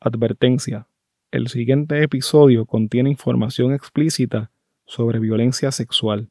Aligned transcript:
Advertencia. 0.00 0.86
El 1.30 1.48
siguiente 1.48 2.02
episodio 2.02 2.64
contiene 2.64 3.10
información 3.10 3.74
explícita 3.74 4.50
sobre 4.86 5.18
violencia 5.18 5.70
sexual. 5.70 6.28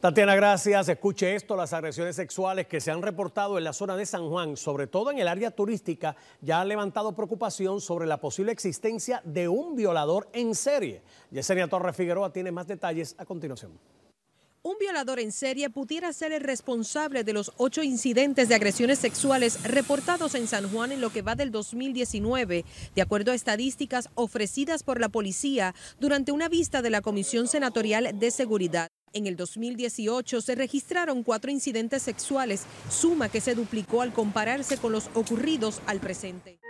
Tatiana, 0.00 0.34
gracias. 0.34 0.88
Escuche 0.88 1.34
esto, 1.34 1.56
las 1.56 1.72
agresiones 1.72 2.16
sexuales 2.16 2.66
que 2.66 2.80
se 2.80 2.90
han 2.90 3.00
reportado 3.00 3.56
en 3.56 3.64
la 3.64 3.72
zona 3.72 3.96
de 3.96 4.04
San 4.04 4.28
Juan, 4.28 4.56
sobre 4.56 4.86
todo 4.86 5.10
en 5.10 5.18
el 5.18 5.28
área 5.28 5.52
turística, 5.52 6.16
ya 6.42 6.60
han 6.60 6.68
levantado 6.68 7.14
preocupación 7.14 7.80
sobre 7.80 8.06
la 8.06 8.20
posible 8.20 8.52
existencia 8.52 9.22
de 9.24 9.48
un 9.48 9.76
violador 9.76 10.28
en 10.32 10.54
serie. 10.54 11.00
Yesenia 11.30 11.68
Torres 11.68 11.96
Figueroa 11.96 12.32
tiene 12.32 12.52
más 12.52 12.66
detalles 12.66 13.14
a 13.18 13.24
continuación. 13.24 13.72
Un 14.66 14.78
violador 14.80 15.20
en 15.20 15.30
serie 15.30 15.68
pudiera 15.68 16.10
ser 16.14 16.32
el 16.32 16.40
responsable 16.40 17.22
de 17.22 17.34
los 17.34 17.52
ocho 17.58 17.82
incidentes 17.82 18.48
de 18.48 18.54
agresiones 18.54 18.98
sexuales 18.98 19.62
reportados 19.62 20.34
en 20.34 20.46
San 20.46 20.70
Juan 20.70 20.90
en 20.90 21.02
lo 21.02 21.10
que 21.10 21.20
va 21.20 21.34
del 21.34 21.50
2019, 21.50 22.64
de 22.94 23.02
acuerdo 23.02 23.32
a 23.32 23.34
estadísticas 23.34 24.08
ofrecidas 24.14 24.82
por 24.82 25.02
la 25.02 25.10
policía 25.10 25.74
durante 26.00 26.32
una 26.32 26.48
vista 26.48 26.80
de 26.80 26.88
la 26.88 27.02
Comisión 27.02 27.46
Senatorial 27.46 28.18
de 28.18 28.30
Seguridad. 28.30 28.88
En 29.12 29.26
el 29.26 29.36
2018 29.36 30.40
se 30.40 30.54
registraron 30.54 31.24
cuatro 31.24 31.50
incidentes 31.50 32.02
sexuales, 32.02 32.62
suma 32.88 33.28
que 33.28 33.42
se 33.42 33.54
duplicó 33.54 34.00
al 34.00 34.14
compararse 34.14 34.78
con 34.78 34.92
los 34.92 35.10
ocurridos 35.12 35.82
al 35.84 36.00
presente. 36.00 36.63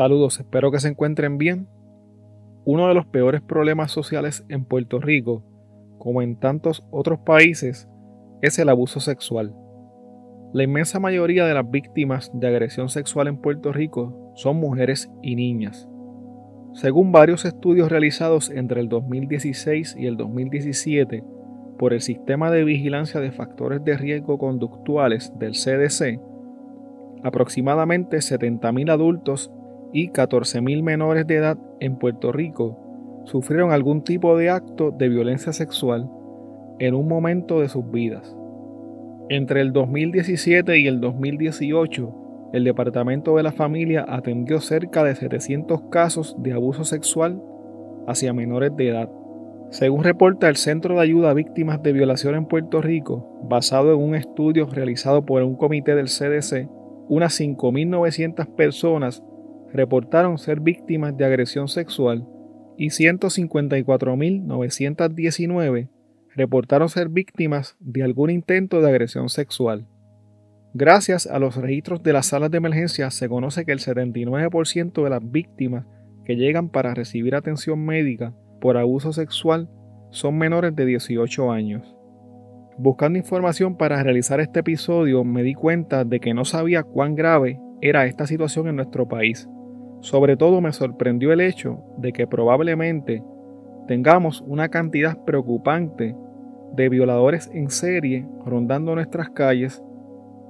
Saludos, 0.00 0.40
espero 0.40 0.70
que 0.70 0.80
se 0.80 0.88
encuentren 0.88 1.36
bien. 1.36 1.68
Uno 2.64 2.88
de 2.88 2.94
los 2.94 3.04
peores 3.04 3.42
problemas 3.42 3.92
sociales 3.92 4.46
en 4.48 4.64
Puerto 4.64 4.98
Rico, 4.98 5.44
como 5.98 6.22
en 6.22 6.36
tantos 6.36 6.82
otros 6.90 7.18
países, 7.18 7.86
es 8.40 8.58
el 8.58 8.70
abuso 8.70 9.00
sexual. 9.00 9.54
La 10.54 10.62
inmensa 10.62 11.00
mayoría 11.00 11.44
de 11.44 11.52
las 11.52 11.70
víctimas 11.70 12.30
de 12.32 12.48
agresión 12.48 12.88
sexual 12.88 13.28
en 13.28 13.42
Puerto 13.42 13.74
Rico 13.74 14.32
son 14.36 14.56
mujeres 14.56 15.12
y 15.20 15.36
niñas. 15.36 15.86
Según 16.72 17.12
varios 17.12 17.44
estudios 17.44 17.90
realizados 17.90 18.48
entre 18.48 18.80
el 18.80 18.88
2016 18.88 19.96
y 19.98 20.06
el 20.06 20.16
2017 20.16 21.22
por 21.78 21.92
el 21.92 22.00
Sistema 22.00 22.50
de 22.50 22.64
Vigilancia 22.64 23.20
de 23.20 23.32
Factores 23.32 23.84
de 23.84 23.98
Riesgo 23.98 24.38
Conductuales 24.38 25.30
del 25.38 25.52
CDC, 25.52 26.18
aproximadamente 27.22 28.16
70.000 28.16 28.90
adultos 28.90 29.52
y 29.92 30.10
14.000 30.10 30.82
menores 30.82 31.26
de 31.26 31.36
edad 31.36 31.58
en 31.80 31.96
Puerto 31.96 32.32
Rico 32.32 33.22
sufrieron 33.24 33.72
algún 33.72 34.02
tipo 34.02 34.36
de 34.36 34.50
acto 34.50 34.90
de 34.90 35.08
violencia 35.08 35.52
sexual 35.52 36.10
en 36.78 36.94
un 36.94 37.08
momento 37.08 37.60
de 37.60 37.68
sus 37.68 37.90
vidas. 37.90 38.34
Entre 39.28 39.60
el 39.60 39.72
2017 39.72 40.78
y 40.78 40.86
el 40.86 41.00
2018, 41.00 42.50
el 42.52 42.64
Departamento 42.64 43.36
de 43.36 43.44
la 43.44 43.52
Familia 43.52 44.04
atendió 44.08 44.60
cerca 44.60 45.04
de 45.04 45.14
700 45.14 45.82
casos 45.90 46.34
de 46.38 46.52
abuso 46.52 46.84
sexual 46.84 47.40
hacia 48.08 48.32
menores 48.32 48.74
de 48.74 48.88
edad. 48.88 49.10
Según 49.70 50.02
reporta 50.02 50.48
el 50.48 50.56
Centro 50.56 50.96
de 50.96 51.02
Ayuda 51.02 51.30
a 51.30 51.34
Víctimas 51.34 51.80
de 51.80 51.92
Violación 51.92 52.34
en 52.34 52.46
Puerto 52.46 52.82
Rico, 52.82 53.38
basado 53.44 53.94
en 53.94 54.00
un 54.00 54.16
estudio 54.16 54.66
realizado 54.66 55.24
por 55.24 55.44
un 55.44 55.54
comité 55.54 55.94
del 55.94 56.06
CDC, 56.06 56.68
unas 57.08 57.38
5.900 57.38 58.46
personas 58.56 59.22
reportaron 59.72 60.38
ser 60.38 60.60
víctimas 60.60 61.16
de 61.16 61.24
agresión 61.24 61.68
sexual 61.68 62.26
y 62.76 62.88
154.919 62.88 65.88
reportaron 66.34 66.88
ser 66.88 67.08
víctimas 67.08 67.76
de 67.80 68.02
algún 68.02 68.30
intento 68.30 68.80
de 68.80 68.88
agresión 68.88 69.28
sexual. 69.28 69.86
Gracias 70.72 71.26
a 71.26 71.38
los 71.40 71.56
registros 71.56 72.02
de 72.02 72.12
las 72.12 72.26
salas 72.26 72.50
de 72.50 72.58
emergencia 72.58 73.10
se 73.10 73.28
conoce 73.28 73.64
que 73.64 73.72
el 73.72 73.80
79% 73.80 75.02
de 75.02 75.10
las 75.10 75.30
víctimas 75.30 75.84
que 76.24 76.36
llegan 76.36 76.68
para 76.68 76.94
recibir 76.94 77.34
atención 77.34 77.84
médica 77.84 78.32
por 78.60 78.76
abuso 78.76 79.12
sexual 79.12 79.68
son 80.10 80.38
menores 80.38 80.74
de 80.76 80.86
18 80.86 81.50
años. 81.50 81.96
Buscando 82.78 83.18
información 83.18 83.76
para 83.76 84.02
realizar 84.02 84.40
este 84.40 84.60
episodio 84.60 85.24
me 85.24 85.42
di 85.42 85.54
cuenta 85.54 86.04
de 86.04 86.20
que 86.20 86.34
no 86.34 86.44
sabía 86.44 86.84
cuán 86.84 87.14
grave 87.14 87.60
era 87.82 88.06
esta 88.06 88.26
situación 88.26 88.68
en 88.68 88.76
nuestro 88.76 89.08
país. 89.08 89.48
Sobre 90.00 90.36
todo 90.36 90.60
me 90.60 90.72
sorprendió 90.72 91.32
el 91.32 91.40
hecho 91.40 91.82
de 91.98 92.12
que 92.12 92.26
probablemente 92.26 93.22
tengamos 93.86 94.42
una 94.46 94.68
cantidad 94.68 95.24
preocupante 95.24 96.16
de 96.72 96.88
violadores 96.88 97.50
en 97.52 97.70
serie 97.70 98.26
rondando 98.46 98.94
nuestras 98.94 99.30
calles 99.30 99.82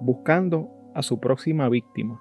buscando 0.01 0.71
a 0.95 1.03
su 1.03 1.19
próxima 1.19 1.69
víctima. 1.69 2.21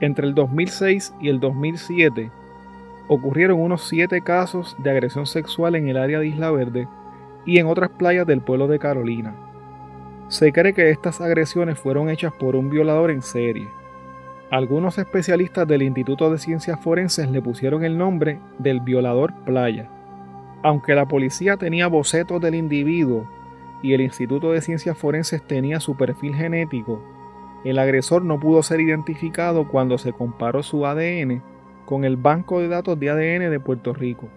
Entre 0.00 0.26
el 0.26 0.34
2006 0.34 1.14
y 1.20 1.28
el 1.28 1.40
2007 1.40 2.30
ocurrieron 3.08 3.60
unos 3.60 3.88
7 3.88 4.20
casos 4.22 4.76
de 4.78 4.90
agresión 4.90 5.26
sexual 5.26 5.74
en 5.74 5.88
el 5.88 5.96
área 5.96 6.20
de 6.20 6.28
Isla 6.28 6.50
Verde 6.50 6.86
y 7.48 7.58
en 7.58 7.66
otras 7.66 7.88
playas 7.88 8.26
del 8.26 8.42
pueblo 8.42 8.68
de 8.68 8.78
Carolina. 8.78 9.34
Se 10.28 10.52
cree 10.52 10.74
que 10.74 10.90
estas 10.90 11.22
agresiones 11.22 11.78
fueron 11.78 12.10
hechas 12.10 12.30
por 12.34 12.54
un 12.54 12.68
violador 12.68 13.10
en 13.10 13.22
serie. 13.22 13.66
Algunos 14.50 14.98
especialistas 14.98 15.66
del 15.66 15.80
Instituto 15.80 16.30
de 16.30 16.36
Ciencias 16.36 16.78
Forenses 16.78 17.30
le 17.30 17.40
pusieron 17.40 17.84
el 17.84 17.96
nombre 17.96 18.38
del 18.58 18.80
violador 18.80 19.32
playa. 19.46 19.88
Aunque 20.62 20.94
la 20.94 21.08
policía 21.08 21.56
tenía 21.56 21.86
bocetos 21.86 22.38
del 22.42 22.54
individuo 22.54 23.26
y 23.82 23.94
el 23.94 24.02
Instituto 24.02 24.52
de 24.52 24.60
Ciencias 24.60 24.98
Forenses 24.98 25.40
tenía 25.40 25.80
su 25.80 25.96
perfil 25.96 26.34
genético, 26.34 27.02
el 27.64 27.78
agresor 27.78 28.26
no 28.26 28.38
pudo 28.38 28.62
ser 28.62 28.82
identificado 28.82 29.68
cuando 29.68 29.96
se 29.96 30.12
comparó 30.12 30.62
su 30.62 30.84
ADN 30.84 31.42
con 31.86 32.04
el 32.04 32.18
Banco 32.18 32.60
de 32.60 32.68
Datos 32.68 33.00
de 33.00 33.08
ADN 33.08 33.50
de 33.50 33.58
Puerto 33.58 33.94
Rico. 33.94 34.28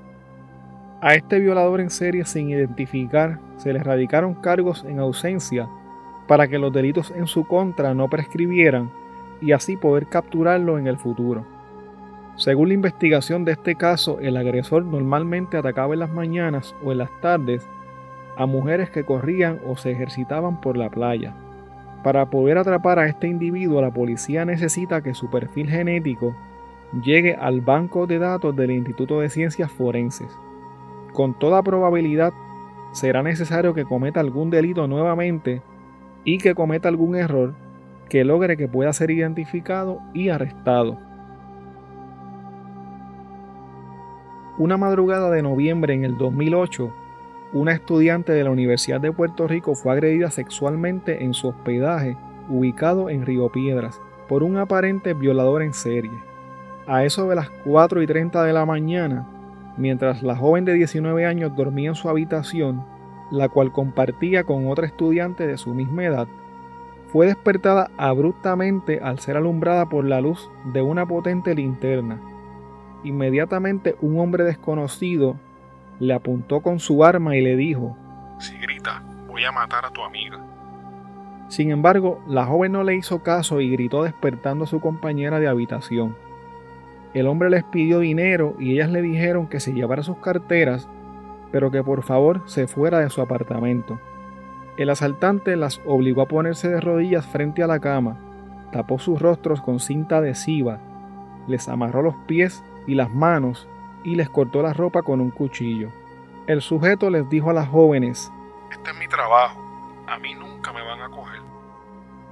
A 1.04 1.16
este 1.16 1.40
violador 1.40 1.82
en 1.82 1.90
serie 1.90 2.26
sin 2.26 2.52
identificar 2.52 3.40
se 3.58 3.74
le 3.74 3.80
radicaron 3.80 4.36
cargos 4.36 4.86
en 4.88 5.00
ausencia 5.00 5.68
para 6.28 6.48
que 6.48 6.60
los 6.60 6.72
delitos 6.72 7.10
en 7.10 7.26
su 7.26 7.48
contra 7.48 7.96
no 7.96 8.08
prescribieran 8.08 8.92
y 9.42 9.52
así 9.54 9.78
poder 9.78 10.06
capturarlo 10.06 10.78
en 10.78 10.86
el 10.86 10.98
futuro. 10.98 11.44
Según 12.36 12.68
la 12.68 12.76
investigación 12.76 13.46
de 13.46 13.54
este 13.54 13.74
caso, 13.74 14.20
el 14.20 14.38
agresor 14.38 14.86
normalmente 14.86 15.58
atacaba 15.58 15.96
en 15.96 16.02
las 16.02 16.12
mañanas 16.12 16.76
o 16.84 16.92
en 16.92 17.00
las 17.00 17.10
tardes 17.20 17.68
a 18.38 18.46
mujeres 18.46 18.92
que 18.92 19.04
corrían 19.04 19.60
o 19.66 19.78
se 19.78 19.90
ejercitaban 19.90 20.62
por 20.62 20.78
la 20.78 20.92
playa. 20.92 21.34
Para 22.04 22.30
poder 22.30 22.60
atrapar 22.60 23.00
a 23.00 23.08
este 23.08 23.28
individuo, 23.28 23.82
la 23.82 23.90
policía 23.90 24.46
necesita 24.46 25.02
que 25.02 25.16
su 25.16 25.32
perfil 25.32 25.68
genético 25.68 26.36
llegue 27.04 27.34
al 27.34 27.62
banco 27.62 28.06
de 28.06 28.20
datos 28.20 28.56
del 28.56 28.70
Instituto 28.70 29.20
de 29.20 29.30
Ciencias 29.30 29.72
Forenses 29.72 30.30
con 31.14 31.38
toda 31.38 31.64
probabilidad 31.64 32.34
será 32.92 33.24
necesario 33.24 33.74
que 33.74 33.86
cometa 33.86 34.20
algún 34.20 34.50
delito 34.50 34.88
nuevamente 34.88 35.62
y 36.24 36.38
que 36.38 36.56
cometa 36.56 36.90
algún 36.90 37.16
error 37.16 37.54
que 38.10 38.26
logre 38.26 38.58
que 38.58 38.68
pueda 38.68 38.92
ser 38.92 39.10
identificado 39.10 40.02
y 40.14 40.30
arrestado. 40.30 40.98
Una 44.58 44.76
madrugada 44.76 45.32
de 45.32 45.42
noviembre 45.42 45.94
en 45.94 46.04
el 46.04 46.18
2008, 46.18 46.94
una 47.54 47.72
estudiante 47.72 48.34
de 48.34 48.44
la 48.44 48.52
Universidad 48.52 49.00
de 49.00 49.14
Puerto 49.14 49.48
Rico 49.48 49.76
fue 49.76 49.94
agredida 49.94 50.30
sexualmente 50.30 51.24
en 51.24 51.34
su 51.34 51.48
hospedaje 51.48 52.18
ubicado 52.50 53.10
en 53.10 53.26
Río 53.26 53.50
Piedras 53.50 54.02
por 54.28 54.44
un 54.44 54.58
aparente 54.58 55.14
violador 55.14 55.62
en 55.62 55.74
serie. 55.74 56.12
A 56.88 57.06
eso 57.06 57.30
de 57.30 57.36
las 57.36 57.50
4 57.64 58.02
y 58.02 58.08
30 58.08 58.44
de 58.44 58.54
la 58.54 58.66
mañana, 58.66 59.26
mientras 59.78 60.24
la 60.24 60.36
joven 60.36 60.66
de 60.66 60.74
19 60.74 61.26
años 61.26 61.56
dormía 61.56 61.90
en 61.90 61.96
su 61.96 62.10
habitación, 62.10 62.86
la 63.32 63.50
cual 63.50 63.72
compartía 63.72 64.44
con 64.44 64.68
otra 64.68 64.86
estudiante 64.86 65.48
de 65.48 65.58
su 65.58 65.74
misma 65.74 66.06
edad, 66.06 66.28
fue 67.12 67.26
despertada 67.26 67.92
abruptamente 67.98 69.00
al 69.02 69.20
ser 69.20 69.36
alumbrada 69.36 69.88
por 69.88 70.06
la 70.06 70.22
luz 70.22 70.50
de 70.66 70.82
una 70.82 71.06
potente 71.06 71.54
linterna. 71.56 72.20
Inmediatamente 73.04 73.96
un 74.02 74.20
hombre 74.20 74.44
desconocido 74.44 75.36
le 76.00 76.14
apuntó 76.14 76.62
con 76.62 76.80
su 76.80 77.04
arma 77.04 77.36
y 77.36 77.42
le 77.42 77.56
dijo, 77.56 77.98
Si 78.40 78.58
grita, 78.58 79.04
voy 79.28 79.44
a 79.44 79.52
matar 79.52 79.86
a 79.86 79.92
tu 79.92 80.02
amiga. 80.02 80.40
Sin 81.50 81.70
embargo, 81.72 82.24
la 82.28 82.46
joven 82.46 82.72
no 82.72 82.84
le 82.84 82.96
hizo 82.96 83.24
caso 83.24 83.60
y 83.60 83.70
gritó 83.70 84.04
despertando 84.04 84.64
a 84.64 84.68
su 84.68 84.80
compañera 84.80 85.40
de 85.40 85.50
habitación. 85.50 86.16
El 87.14 87.28
hombre 87.28 87.50
les 87.50 87.64
pidió 87.66 88.00
dinero 88.00 88.56
y 88.58 88.72
ellas 88.72 88.90
le 88.90 89.02
dijeron 89.02 89.48
que 89.48 89.60
se 89.60 89.74
llevara 89.74 90.02
sus 90.02 90.18
carteras, 90.18 90.88
pero 91.52 91.70
que 91.70 91.84
por 91.84 92.04
favor 92.04 92.42
se 92.46 92.68
fuera 92.68 93.00
de 93.00 93.10
su 93.10 93.22
apartamento. 93.22 94.00
El 94.78 94.90
asaltante 94.90 95.58
las 95.58 95.82
obligó 95.86 96.22
a 96.22 96.28
ponerse 96.28 96.70
de 96.70 96.80
rodillas 96.80 97.26
frente 97.26 97.64
a 97.64 97.68
la 97.68 97.80
cama, 97.80 98.18
tapó 98.72 98.98
sus 98.98 99.22
rostros 99.22 99.62
con 99.62 99.82
cinta 99.82 100.18
adhesiva, 100.18 100.80
les 101.48 101.68
amarró 101.68 102.02
los 102.02 102.16
pies 102.28 102.64
y 102.88 102.96
las 102.96 103.14
manos 103.14 103.68
y 104.06 104.16
les 104.16 104.30
cortó 104.30 104.62
la 104.62 104.72
ropa 104.72 105.02
con 105.02 105.20
un 105.20 105.32
cuchillo. 105.32 105.90
El 106.48 106.62
sujeto 106.62 107.10
les 107.10 107.30
dijo 107.30 107.50
a 107.50 107.54
las 107.54 107.68
jóvenes, 107.68 108.32
Este 108.72 108.90
es 108.90 108.98
mi 108.98 109.08
trabajo, 109.10 109.60
a 110.08 110.18
mí 110.18 110.34
nunca 110.34 110.72
me 110.72 110.82
van 110.82 111.02
a 111.02 111.10
coger. 111.10 111.42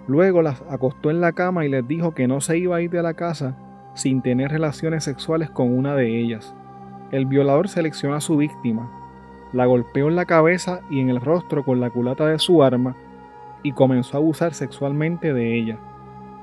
Luego 0.07 0.41
las 0.41 0.61
acostó 0.69 1.11
en 1.11 1.19
la 1.19 1.33
cama 1.33 1.65
y 1.65 1.69
les 1.69 1.85
dijo 1.85 2.15
que 2.15 2.29
no 2.29 2.39
se 2.39 2.57
iba 2.57 2.77
a 2.77 2.81
ir 2.81 2.89
de 2.89 3.03
la 3.03 3.13
casa 3.13 3.57
sin 3.99 4.21
tener 4.21 4.51
relaciones 4.51 5.03
sexuales 5.03 5.49
con 5.49 5.77
una 5.77 5.95
de 5.95 6.19
ellas. 6.19 6.55
El 7.11 7.25
violador 7.25 7.67
seleccionó 7.67 8.15
a 8.15 8.21
su 8.21 8.37
víctima, 8.37 8.89
la 9.51 9.65
golpeó 9.65 10.07
en 10.07 10.15
la 10.15 10.25
cabeza 10.25 10.81
y 10.89 11.01
en 11.01 11.09
el 11.09 11.19
rostro 11.19 11.65
con 11.65 11.79
la 11.79 11.89
culata 11.89 12.27
de 12.27 12.39
su 12.39 12.63
arma 12.63 12.95
y 13.61 13.73
comenzó 13.73 14.15
a 14.15 14.19
abusar 14.19 14.53
sexualmente 14.53 15.33
de 15.33 15.57
ella. 15.57 15.77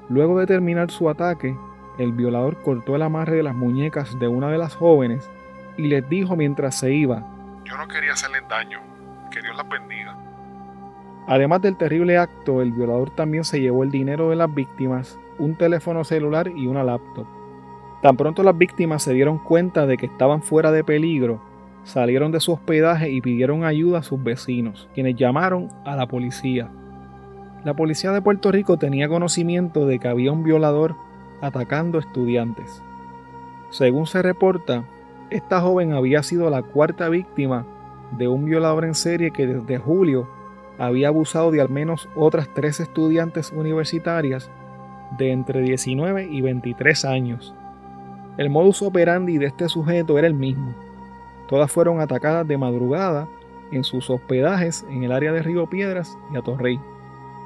Luego 0.08 0.38
de 0.38 0.46
terminar 0.46 0.90
su 0.90 1.08
ataque, 1.08 1.56
el 1.98 2.12
violador 2.12 2.62
cortó 2.62 2.94
el 2.94 3.02
amarre 3.02 3.36
de 3.36 3.42
las 3.42 3.54
muñecas 3.54 4.18
de 4.18 4.28
una 4.28 4.50
de 4.50 4.58
las 4.58 4.74
jóvenes 4.74 5.30
y 5.78 5.86
les 5.88 6.06
dijo 6.08 6.36
mientras 6.36 6.74
se 6.74 6.92
iba, 6.92 7.26
Yo 7.64 7.76
no 7.78 7.88
quería 7.88 8.12
hacerles 8.12 8.42
daño, 8.48 8.80
que 9.30 9.40
Dios 9.40 9.56
las 9.56 9.68
bendiga. 9.68 10.14
Además 11.26 11.62
del 11.62 11.76
terrible 11.76 12.18
acto, 12.18 12.60
el 12.60 12.72
violador 12.72 13.10
también 13.10 13.44
se 13.44 13.60
llevó 13.60 13.82
el 13.82 13.90
dinero 13.90 14.30
de 14.30 14.36
las 14.36 14.52
víctimas, 14.52 15.18
un 15.38 15.56
teléfono 15.56 16.04
celular 16.04 16.48
y 16.48 16.66
una 16.66 16.84
laptop. 16.84 17.26
Tan 18.06 18.16
pronto 18.16 18.44
las 18.44 18.56
víctimas 18.56 19.02
se 19.02 19.14
dieron 19.14 19.38
cuenta 19.38 19.84
de 19.84 19.96
que 19.96 20.06
estaban 20.06 20.40
fuera 20.40 20.70
de 20.70 20.84
peligro, 20.84 21.40
salieron 21.82 22.30
de 22.30 22.38
su 22.38 22.52
hospedaje 22.52 23.10
y 23.10 23.20
pidieron 23.20 23.64
ayuda 23.64 23.98
a 23.98 24.02
sus 24.04 24.22
vecinos, 24.22 24.88
quienes 24.94 25.16
llamaron 25.16 25.70
a 25.84 25.96
la 25.96 26.06
policía. 26.06 26.70
La 27.64 27.74
policía 27.74 28.12
de 28.12 28.22
Puerto 28.22 28.52
Rico 28.52 28.76
tenía 28.76 29.08
conocimiento 29.08 29.88
de 29.88 29.98
que 29.98 30.06
había 30.06 30.30
un 30.30 30.44
violador 30.44 30.94
atacando 31.40 31.98
estudiantes. 31.98 32.80
Según 33.70 34.06
se 34.06 34.22
reporta, 34.22 34.84
esta 35.30 35.60
joven 35.60 35.92
había 35.92 36.22
sido 36.22 36.48
la 36.48 36.62
cuarta 36.62 37.08
víctima 37.08 37.66
de 38.16 38.28
un 38.28 38.44
violador 38.44 38.84
en 38.84 38.94
serie 38.94 39.32
que 39.32 39.48
desde 39.48 39.78
julio 39.78 40.28
había 40.78 41.08
abusado 41.08 41.50
de 41.50 41.60
al 41.60 41.70
menos 41.70 42.08
otras 42.14 42.48
tres 42.54 42.78
estudiantes 42.78 43.50
universitarias 43.50 44.48
de 45.18 45.32
entre 45.32 45.60
19 45.60 46.28
y 46.30 46.40
23 46.40 47.04
años. 47.04 47.52
El 48.36 48.50
modus 48.50 48.82
operandi 48.82 49.38
de 49.38 49.46
este 49.46 49.68
sujeto 49.68 50.18
era 50.18 50.26
el 50.26 50.34
mismo. 50.34 50.74
Todas 51.48 51.70
fueron 51.70 52.00
atacadas 52.00 52.46
de 52.46 52.58
madrugada 52.58 53.28
en 53.72 53.82
sus 53.82 54.10
hospedajes 54.10 54.84
en 54.90 55.04
el 55.04 55.12
área 55.12 55.32
de 55.32 55.42
Río 55.42 55.68
Piedras 55.68 56.18
y 56.32 56.36
Atorrey. 56.36 56.78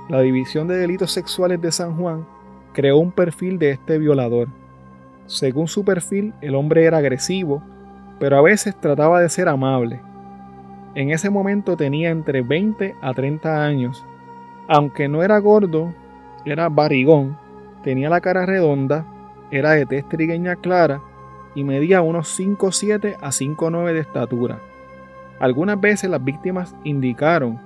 La 0.08 0.20
División 0.20 0.66
de 0.66 0.76
Delitos 0.76 1.12
Sexuales 1.12 1.60
de 1.60 1.70
San 1.70 1.96
Juan 1.96 2.26
creó 2.72 2.98
un 2.98 3.12
perfil 3.12 3.58
de 3.58 3.70
este 3.70 3.98
violador. 3.98 4.48
Según 5.26 5.68
su 5.68 5.84
perfil, 5.84 6.34
el 6.40 6.56
hombre 6.56 6.84
era 6.84 6.98
agresivo, 6.98 7.62
pero 8.18 8.36
a 8.36 8.42
veces 8.42 8.74
trataba 8.80 9.20
de 9.20 9.28
ser 9.28 9.48
amable. 9.48 10.00
En 10.96 11.10
ese 11.10 11.30
momento 11.30 11.76
tenía 11.76 12.10
entre 12.10 12.42
20 12.42 12.96
a 13.00 13.14
30 13.14 13.64
años. 13.64 14.04
Aunque 14.66 15.08
no 15.08 15.22
era 15.22 15.38
gordo, 15.38 15.94
era 16.44 16.68
barrigón, 16.68 17.38
tenía 17.84 18.10
la 18.10 18.20
cara 18.20 18.44
redonda, 18.44 19.06
era 19.50 19.72
de 19.72 19.86
tez 19.86 20.08
trigueña 20.08 20.56
clara 20.56 21.00
y 21.54 21.64
medía 21.64 22.02
unos 22.02 22.38
5'7 22.38 23.16
a 23.20 23.28
5'9 23.28 23.92
de 23.92 24.00
estatura. 24.00 24.60
Algunas 25.40 25.80
veces 25.80 26.10
las 26.10 26.22
víctimas 26.22 26.76
indicaron 26.84 27.58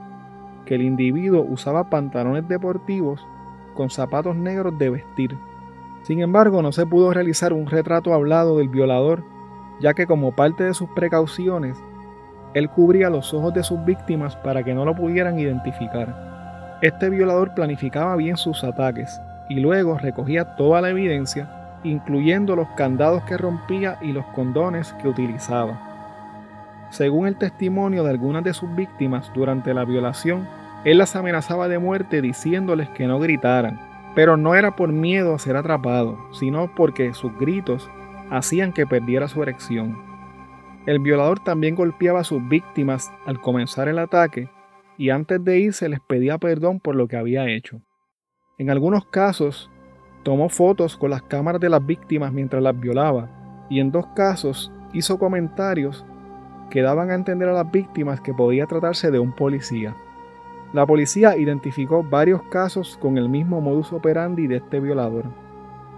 que 0.64 0.76
el 0.76 0.82
individuo 0.82 1.42
usaba 1.42 1.90
pantalones 1.90 2.48
deportivos 2.48 3.26
con 3.74 3.90
zapatos 3.90 4.36
negros 4.36 4.78
de 4.78 4.90
vestir. 4.90 5.36
Sin 6.02 6.20
embargo, 6.20 6.62
no 6.62 6.72
se 6.72 6.86
pudo 6.86 7.12
realizar 7.12 7.52
un 7.52 7.66
retrato 7.66 8.14
hablado 8.14 8.58
del 8.58 8.68
violador, 8.68 9.24
ya 9.80 9.94
que 9.94 10.06
como 10.06 10.32
parte 10.32 10.64
de 10.64 10.74
sus 10.74 10.88
precauciones, 10.90 11.76
él 12.54 12.70
cubría 12.70 13.10
los 13.10 13.34
ojos 13.34 13.52
de 13.52 13.64
sus 13.64 13.84
víctimas 13.84 14.36
para 14.36 14.62
que 14.62 14.74
no 14.74 14.84
lo 14.84 14.94
pudieran 14.94 15.38
identificar. 15.38 16.78
Este 16.82 17.10
violador 17.10 17.54
planificaba 17.54 18.14
bien 18.16 18.36
sus 18.36 18.62
ataques 18.62 19.20
y 19.48 19.60
luego 19.60 19.98
recogía 19.98 20.56
toda 20.56 20.80
la 20.80 20.90
evidencia, 20.90 21.63
incluyendo 21.84 22.56
los 22.56 22.68
candados 22.70 23.22
que 23.24 23.36
rompía 23.36 23.98
y 24.02 24.12
los 24.12 24.24
condones 24.26 24.92
que 24.94 25.08
utilizaba. 25.08 26.88
Según 26.90 27.26
el 27.26 27.36
testimonio 27.36 28.02
de 28.02 28.10
algunas 28.10 28.42
de 28.42 28.54
sus 28.54 28.74
víctimas 28.74 29.30
durante 29.34 29.74
la 29.74 29.84
violación, 29.84 30.48
él 30.84 30.98
las 30.98 31.16
amenazaba 31.16 31.68
de 31.68 31.78
muerte 31.78 32.20
diciéndoles 32.20 32.88
que 32.90 33.06
no 33.06 33.18
gritaran, 33.18 33.80
pero 34.14 34.36
no 34.36 34.54
era 34.54 34.76
por 34.76 34.92
miedo 34.92 35.34
a 35.34 35.38
ser 35.38 35.56
atrapado, 35.56 36.18
sino 36.32 36.74
porque 36.74 37.14
sus 37.14 37.36
gritos 37.38 37.90
hacían 38.30 38.72
que 38.72 38.86
perdiera 38.86 39.28
su 39.28 39.42
erección. 39.42 39.98
El 40.86 40.98
violador 40.98 41.40
también 41.40 41.74
golpeaba 41.74 42.20
a 42.20 42.24
sus 42.24 42.46
víctimas 42.48 43.12
al 43.26 43.40
comenzar 43.40 43.88
el 43.88 43.98
ataque 43.98 44.50
y 44.98 45.10
antes 45.10 45.42
de 45.42 45.58
irse 45.58 45.88
les 45.88 46.00
pedía 46.00 46.38
perdón 46.38 46.78
por 46.80 46.94
lo 46.94 47.08
que 47.08 47.16
había 47.16 47.48
hecho. 47.48 47.80
En 48.58 48.70
algunos 48.70 49.06
casos, 49.06 49.70
tomó 50.24 50.48
fotos 50.48 50.96
con 50.96 51.10
las 51.10 51.22
cámaras 51.22 51.60
de 51.60 51.68
las 51.68 51.84
víctimas 51.84 52.32
mientras 52.32 52.62
las 52.62 52.78
violaba 52.78 53.28
y 53.68 53.78
en 53.78 53.92
dos 53.92 54.06
casos 54.16 54.72
hizo 54.92 55.18
comentarios 55.18 56.04
que 56.70 56.82
daban 56.82 57.10
a 57.10 57.14
entender 57.14 57.48
a 57.48 57.52
las 57.52 57.70
víctimas 57.70 58.20
que 58.20 58.34
podía 58.34 58.66
tratarse 58.66 59.10
de 59.10 59.18
un 59.18 59.32
policía. 59.32 59.94
La 60.72 60.86
policía 60.86 61.36
identificó 61.36 62.02
varios 62.02 62.42
casos 62.44 62.98
con 63.00 63.16
el 63.16 63.28
mismo 63.28 63.60
modus 63.60 63.92
operandi 63.92 64.48
de 64.48 64.56
este 64.56 64.80
violador. 64.80 65.26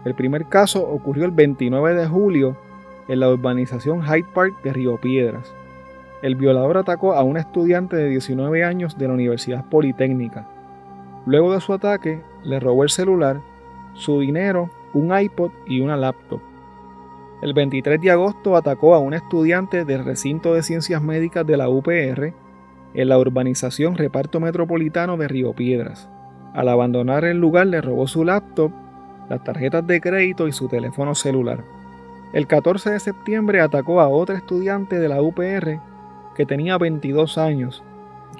El 0.04 0.14
primer 0.14 0.46
caso 0.46 0.86
ocurrió 0.86 1.24
el 1.24 1.30
29 1.30 1.94
de 1.94 2.06
julio 2.06 2.56
en 3.08 3.20
la 3.20 3.30
urbanización 3.30 4.02
Hyde 4.02 4.26
Park 4.34 4.62
de 4.62 4.72
Río 4.72 5.00
Piedras. 5.00 5.54
El 6.22 6.36
violador 6.36 6.76
atacó 6.76 7.14
a 7.14 7.22
un 7.22 7.36
estudiante 7.36 7.96
de 7.96 8.08
19 8.08 8.64
años 8.64 8.98
de 8.98 9.08
la 9.08 9.14
Universidad 9.14 9.64
Politécnica. 9.64 10.46
Luego 11.24 11.52
de 11.52 11.60
su 11.60 11.72
ataque, 11.72 12.22
le 12.44 12.60
robó 12.60 12.82
el 12.82 12.90
celular, 12.90 13.40
su 13.96 14.20
dinero, 14.20 14.70
un 14.94 15.18
iPod 15.18 15.50
y 15.66 15.80
una 15.80 15.96
laptop. 15.96 16.40
El 17.42 17.52
23 17.52 18.00
de 18.00 18.10
agosto 18.10 18.56
atacó 18.56 18.94
a 18.94 18.98
un 18.98 19.14
estudiante 19.14 19.84
del 19.84 20.04
recinto 20.04 20.54
de 20.54 20.62
ciencias 20.62 21.02
médicas 21.02 21.46
de 21.46 21.56
la 21.56 21.68
UPR 21.68 22.32
en 22.94 23.08
la 23.08 23.18
urbanización 23.18 23.96
Reparto 23.96 24.40
Metropolitano 24.40 25.16
de 25.16 25.28
Río 25.28 25.52
Piedras. 25.52 26.08
Al 26.54 26.68
abandonar 26.68 27.24
el 27.24 27.38
lugar 27.38 27.66
le 27.66 27.82
robó 27.82 28.06
su 28.06 28.24
laptop, 28.24 28.72
las 29.28 29.44
tarjetas 29.44 29.86
de 29.86 30.00
crédito 30.00 30.48
y 30.48 30.52
su 30.52 30.68
teléfono 30.68 31.14
celular. 31.14 31.62
El 32.32 32.46
14 32.46 32.90
de 32.90 33.00
septiembre 33.00 33.60
atacó 33.60 34.00
a 34.00 34.08
otra 34.08 34.36
estudiante 34.36 34.98
de 34.98 35.08
la 35.08 35.20
UPR 35.20 35.80
que 36.34 36.46
tenía 36.46 36.78
22 36.78 37.38
años, 37.38 37.82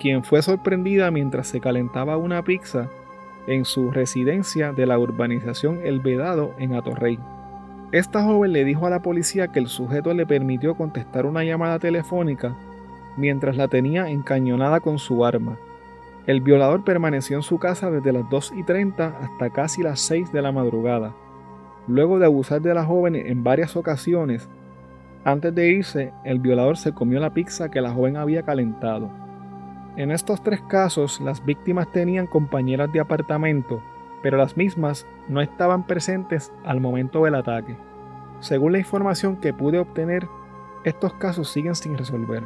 quien 0.00 0.24
fue 0.24 0.42
sorprendida 0.42 1.10
mientras 1.10 1.48
se 1.48 1.60
calentaba 1.60 2.16
una 2.16 2.42
pizza 2.42 2.88
en 3.46 3.64
su 3.64 3.90
residencia 3.90 4.72
de 4.72 4.86
la 4.86 4.98
urbanización 4.98 5.80
El 5.84 6.00
Vedado 6.00 6.54
en 6.58 6.74
Atorrey. 6.74 7.18
Esta 7.92 8.22
joven 8.22 8.52
le 8.52 8.64
dijo 8.64 8.86
a 8.86 8.90
la 8.90 9.00
policía 9.00 9.48
que 9.48 9.60
el 9.60 9.68
sujeto 9.68 10.12
le 10.12 10.26
permitió 10.26 10.74
contestar 10.74 11.24
una 11.24 11.44
llamada 11.44 11.78
telefónica 11.78 12.56
mientras 13.16 13.56
la 13.56 13.68
tenía 13.68 14.08
encañonada 14.08 14.80
con 14.80 14.98
su 14.98 15.24
arma. 15.24 15.56
El 16.26 16.40
violador 16.40 16.82
permaneció 16.82 17.36
en 17.36 17.42
su 17.42 17.58
casa 17.58 17.90
desde 17.90 18.12
las 18.12 18.28
2 18.28 18.54
y 18.56 18.64
30 18.64 19.06
hasta 19.06 19.50
casi 19.50 19.82
las 19.82 20.00
6 20.00 20.32
de 20.32 20.42
la 20.42 20.50
madrugada. 20.50 21.14
Luego 21.86 22.18
de 22.18 22.26
abusar 22.26 22.60
de 22.60 22.74
la 22.74 22.84
joven 22.84 23.14
en 23.14 23.44
varias 23.44 23.76
ocasiones, 23.76 24.48
antes 25.24 25.54
de 25.54 25.70
irse, 25.70 26.12
el 26.24 26.40
violador 26.40 26.76
se 26.76 26.92
comió 26.92 27.20
la 27.20 27.34
pizza 27.34 27.68
que 27.68 27.80
la 27.80 27.90
joven 27.90 28.16
había 28.16 28.42
calentado. 28.42 29.10
En 29.96 30.10
estos 30.10 30.42
tres 30.42 30.60
casos, 30.60 31.20
las 31.20 31.44
víctimas 31.44 31.90
tenían 31.90 32.26
compañeras 32.26 32.92
de 32.92 33.00
apartamento, 33.00 33.80
pero 34.22 34.36
las 34.36 34.56
mismas 34.56 35.06
no 35.28 35.40
estaban 35.40 35.86
presentes 35.86 36.52
al 36.64 36.80
momento 36.80 37.24
del 37.24 37.34
ataque. 37.34 37.76
Según 38.40 38.72
la 38.72 38.78
información 38.78 39.36
que 39.36 39.54
pude 39.54 39.78
obtener, 39.78 40.28
estos 40.84 41.14
casos 41.14 41.48
siguen 41.48 41.74
sin 41.74 41.96
resolver. 41.96 42.44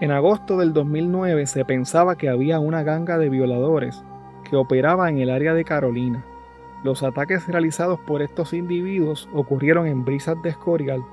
En 0.00 0.10
agosto 0.10 0.56
del 0.56 0.72
2009 0.72 1.46
se 1.46 1.64
pensaba 1.64 2.16
que 2.16 2.28
había 2.28 2.60
una 2.60 2.82
ganga 2.82 3.18
de 3.18 3.28
violadores 3.28 4.04
que 4.48 4.56
operaba 4.56 5.08
en 5.08 5.18
el 5.18 5.30
área 5.30 5.54
de 5.54 5.64
Carolina. 5.64 6.24
Los 6.82 7.02
ataques 7.02 7.48
realizados 7.48 7.98
por 8.00 8.22
estos 8.22 8.52
individuos 8.52 9.28
ocurrieron 9.32 9.86
en 9.86 10.04
Brisas 10.04 10.40
de 10.42 10.50
Escorial 10.50 11.04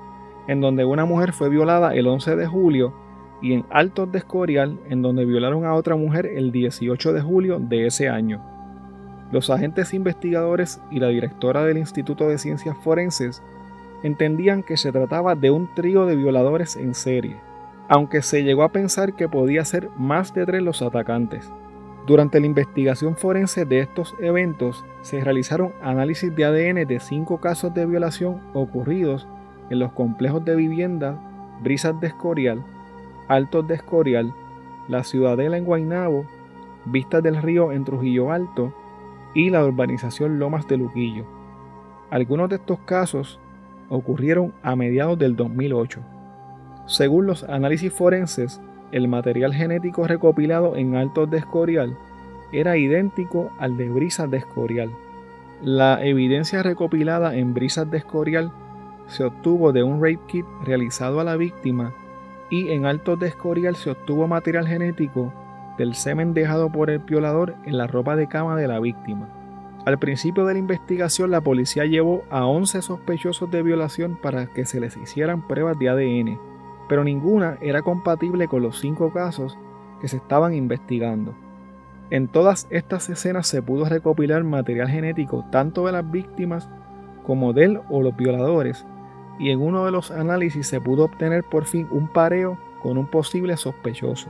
en 0.46 0.60
donde 0.60 0.84
una 0.84 1.04
mujer 1.04 1.32
fue 1.32 1.48
violada 1.48 1.94
el 1.94 2.06
11 2.06 2.36
de 2.36 2.46
julio, 2.46 2.92
y 3.42 3.52
en 3.52 3.66
Altos 3.70 4.10
de 4.12 4.18
Escorial, 4.18 4.78
en 4.88 5.02
donde 5.02 5.24
violaron 5.24 5.66
a 5.66 5.74
otra 5.74 5.96
mujer 5.96 6.26
el 6.26 6.52
18 6.52 7.12
de 7.12 7.20
julio 7.20 7.58
de 7.58 7.86
ese 7.86 8.08
año. 8.08 8.40
Los 9.32 9.50
agentes 9.50 9.92
investigadores 9.92 10.80
y 10.90 11.00
la 11.00 11.08
directora 11.08 11.64
del 11.64 11.78
Instituto 11.78 12.28
de 12.28 12.38
Ciencias 12.38 12.76
Forenses 12.82 13.42
entendían 14.02 14.62
que 14.62 14.76
se 14.76 14.92
trataba 14.92 15.34
de 15.34 15.50
un 15.50 15.74
trío 15.74 16.06
de 16.06 16.16
violadores 16.16 16.76
en 16.76 16.94
serie, 16.94 17.36
aunque 17.88 18.22
se 18.22 18.44
llegó 18.44 18.62
a 18.62 18.72
pensar 18.72 19.14
que 19.14 19.28
podía 19.28 19.64
ser 19.64 19.88
más 19.96 20.32
de 20.34 20.46
tres 20.46 20.62
los 20.62 20.82
atacantes. 20.82 21.50
Durante 22.06 22.40
la 22.40 22.46
investigación 22.46 23.16
forense 23.16 23.64
de 23.64 23.78
estos 23.78 24.14
eventos 24.20 24.84
se 25.02 25.20
realizaron 25.20 25.72
análisis 25.82 26.34
de 26.34 26.44
ADN 26.44 26.86
de 26.86 26.98
cinco 26.98 27.40
casos 27.40 27.72
de 27.74 27.86
violación 27.86 28.40
ocurridos 28.54 29.28
en 29.70 29.78
los 29.78 29.92
complejos 29.92 30.44
de 30.44 30.56
vivienda 30.56 31.18
Brisas 31.62 31.98
de 32.00 32.08
Escorial, 32.08 32.64
Altos 33.32 33.66
de 33.66 33.76
Escorial, 33.76 34.34
La 34.88 35.04
Ciudadela 35.04 35.56
en 35.56 35.64
Guaynabo, 35.64 36.26
Vistas 36.84 37.22
del 37.22 37.40
Río 37.40 37.72
en 37.72 37.82
Trujillo 37.82 38.30
Alto 38.30 38.74
y 39.34 39.48
la 39.48 39.64
urbanización 39.64 40.38
Lomas 40.38 40.68
de 40.68 40.76
Luquillo. 40.76 41.24
Algunos 42.10 42.50
de 42.50 42.56
estos 42.56 42.80
casos 42.80 43.40
ocurrieron 43.88 44.52
a 44.62 44.76
mediados 44.76 45.18
del 45.18 45.34
2008. 45.34 46.00
Según 46.84 47.26
los 47.26 47.44
análisis 47.44 47.90
forenses, 47.90 48.60
el 48.90 49.08
material 49.08 49.54
genético 49.54 50.06
recopilado 50.06 50.76
en 50.76 50.94
Altos 50.96 51.30
de 51.30 51.38
Escorial 51.38 51.96
era 52.52 52.76
idéntico 52.76 53.50
al 53.58 53.78
de 53.78 53.88
Brisas 53.88 54.30
de 54.30 54.36
Escorial. 54.36 54.90
La 55.62 56.04
evidencia 56.04 56.62
recopilada 56.62 57.34
en 57.34 57.54
Brisas 57.54 57.90
de 57.90 57.96
Escorial 57.96 58.52
se 59.06 59.24
obtuvo 59.24 59.72
de 59.72 59.82
un 59.82 60.02
rape 60.02 60.20
kit 60.26 60.44
realizado 60.66 61.18
a 61.18 61.24
la 61.24 61.36
víctima 61.36 61.94
y 62.50 62.70
en 62.70 62.86
Altos 62.86 63.18
de 63.18 63.28
Escorial 63.28 63.76
se 63.76 63.90
obtuvo 63.90 64.26
material 64.26 64.66
genético 64.66 65.32
del 65.78 65.94
semen 65.94 66.34
dejado 66.34 66.70
por 66.70 66.90
el 66.90 66.98
violador 66.98 67.54
en 67.64 67.78
la 67.78 67.86
ropa 67.86 68.16
de 68.16 68.28
cama 68.28 68.56
de 68.56 68.68
la 68.68 68.78
víctima. 68.80 69.28
Al 69.84 69.98
principio 69.98 70.44
de 70.44 70.54
la 70.54 70.60
investigación 70.60 71.30
la 71.30 71.40
policía 71.40 71.86
llevó 71.86 72.22
a 72.30 72.46
11 72.46 72.82
sospechosos 72.82 73.50
de 73.50 73.62
violación 73.62 74.16
para 74.20 74.46
que 74.46 74.64
se 74.64 74.78
les 74.78 74.96
hicieran 74.96 75.46
pruebas 75.48 75.78
de 75.78 75.88
ADN, 75.88 76.38
pero 76.88 77.02
ninguna 77.02 77.58
era 77.60 77.82
compatible 77.82 78.46
con 78.46 78.62
los 78.62 78.78
cinco 78.78 79.12
casos 79.12 79.58
que 80.00 80.08
se 80.08 80.18
estaban 80.18 80.54
investigando. 80.54 81.34
En 82.10 82.28
todas 82.28 82.68
estas 82.70 83.08
escenas 83.08 83.46
se 83.46 83.62
pudo 83.62 83.86
recopilar 83.86 84.44
material 84.44 84.88
genético 84.88 85.46
tanto 85.50 85.86
de 85.86 85.92
las 85.92 86.08
víctimas 86.08 86.68
como 87.24 87.52
del 87.52 87.80
o 87.88 88.02
los 88.02 88.16
violadores, 88.16 88.86
y 89.38 89.50
en 89.50 89.60
uno 89.60 89.84
de 89.84 89.90
los 89.92 90.10
análisis 90.10 90.66
se 90.66 90.80
pudo 90.80 91.04
obtener 91.04 91.44
por 91.44 91.64
fin 91.64 91.88
un 91.90 92.08
pareo 92.08 92.58
con 92.82 92.98
un 92.98 93.06
posible 93.06 93.56
sospechoso. 93.56 94.28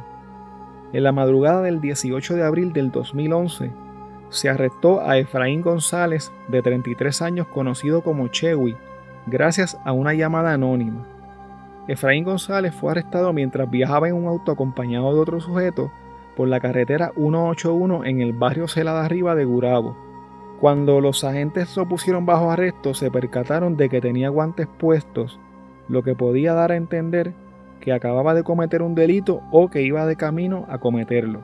En 0.92 1.04
la 1.04 1.12
madrugada 1.12 1.62
del 1.62 1.80
18 1.80 2.34
de 2.34 2.44
abril 2.44 2.72
del 2.72 2.90
2011, 2.90 3.72
se 4.28 4.48
arrestó 4.48 5.06
a 5.06 5.18
Efraín 5.18 5.60
González, 5.62 6.32
de 6.48 6.62
33 6.62 7.22
años, 7.22 7.46
conocido 7.48 8.02
como 8.02 8.28
Chewi, 8.28 8.76
gracias 9.26 9.78
a 9.84 9.92
una 9.92 10.14
llamada 10.14 10.52
anónima. 10.52 11.06
Efraín 11.88 12.24
González 12.24 12.74
fue 12.74 12.92
arrestado 12.92 13.32
mientras 13.32 13.70
viajaba 13.70 14.08
en 14.08 14.14
un 14.14 14.26
auto 14.26 14.52
acompañado 14.52 15.12
de 15.14 15.20
otro 15.20 15.40
sujeto 15.40 15.90
por 16.36 16.48
la 16.48 16.60
carretera 16.60 17.12
181 17.14 18.04
en 18.04 18.20
el 18.20 18.32
barrio 18.32 18.68
Celada 18.68 19.04
Arriba 19.04 19.34
de 19.34 19.44
Gurabo. 19.44 19.96
Cuando 20.62 21.00
los 21.00 21.24
agentes 21.24 21.76
lo 21.76 21.88
pusieron 21.88 22.24
bajo 22.24 22.52
arresto, 22.52 22.94
se 22.94 23.10
percataron 23.10 23.76
de 23.76 23.88
que 23.88 24.00
tenía 24.00 24.28
guantes 24.28 24.68
puestos, 24.68 25.40
lo 25.88 26.04
que 26.04 26.14
podía 26.14 26.54
dar 26.54 26.70
a 26.70 26.76
entender 26.76 27.32
que 27.80 27.92
acababa 27.92 28.32
de 28.32 28.44
cometer 28.44 28.80
un 28.80 28.94
delito 28.94 29.42
o 29.50 29.68
que 29.70 29.82
iba 29.82 30.06
de 30.06 30.14
camino 30.14 30.64
a 30.68 30.78
cometerlo. 30.78 31.40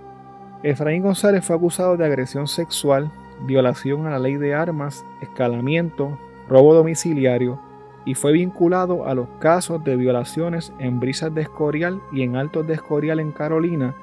Efraín 0.63 1.03
González 1.03 1.45
fue 1.45 1.57
acusado 1.57 1.97
de 1.97 2.05
agresión 2.05 2.47
sexual, 2.47 3.11
violación 3.45 4.07
a 4.07 4.11
la 4.11 4.21
ley 4.21 4.37
de 4.37 4.55
armas, 4.55 5.05
escalamiento, 5.21 6.17
robo 6.49 6.73
domiciliario 6.73 7.59
y 8.05 8.15
fue 8.15 8.31
vinculado 8.31 9.05
a 9.05 9.17
los 9.17 9.27
casos 9.41 9.83
de 9.83 9.97
violaciones 9.97 10.73
en 10.79 11.01
Brisas 11.01 11.35
de 11.35 11.43
Escorial 11.43 12.01
y 12.13 12.23
en 12.23 12.37
Altos 12.37 12.69
de 12.69 12.75
Escorial 12.75 13.19
en 13.19 13.33
Carolina 13.33 13.97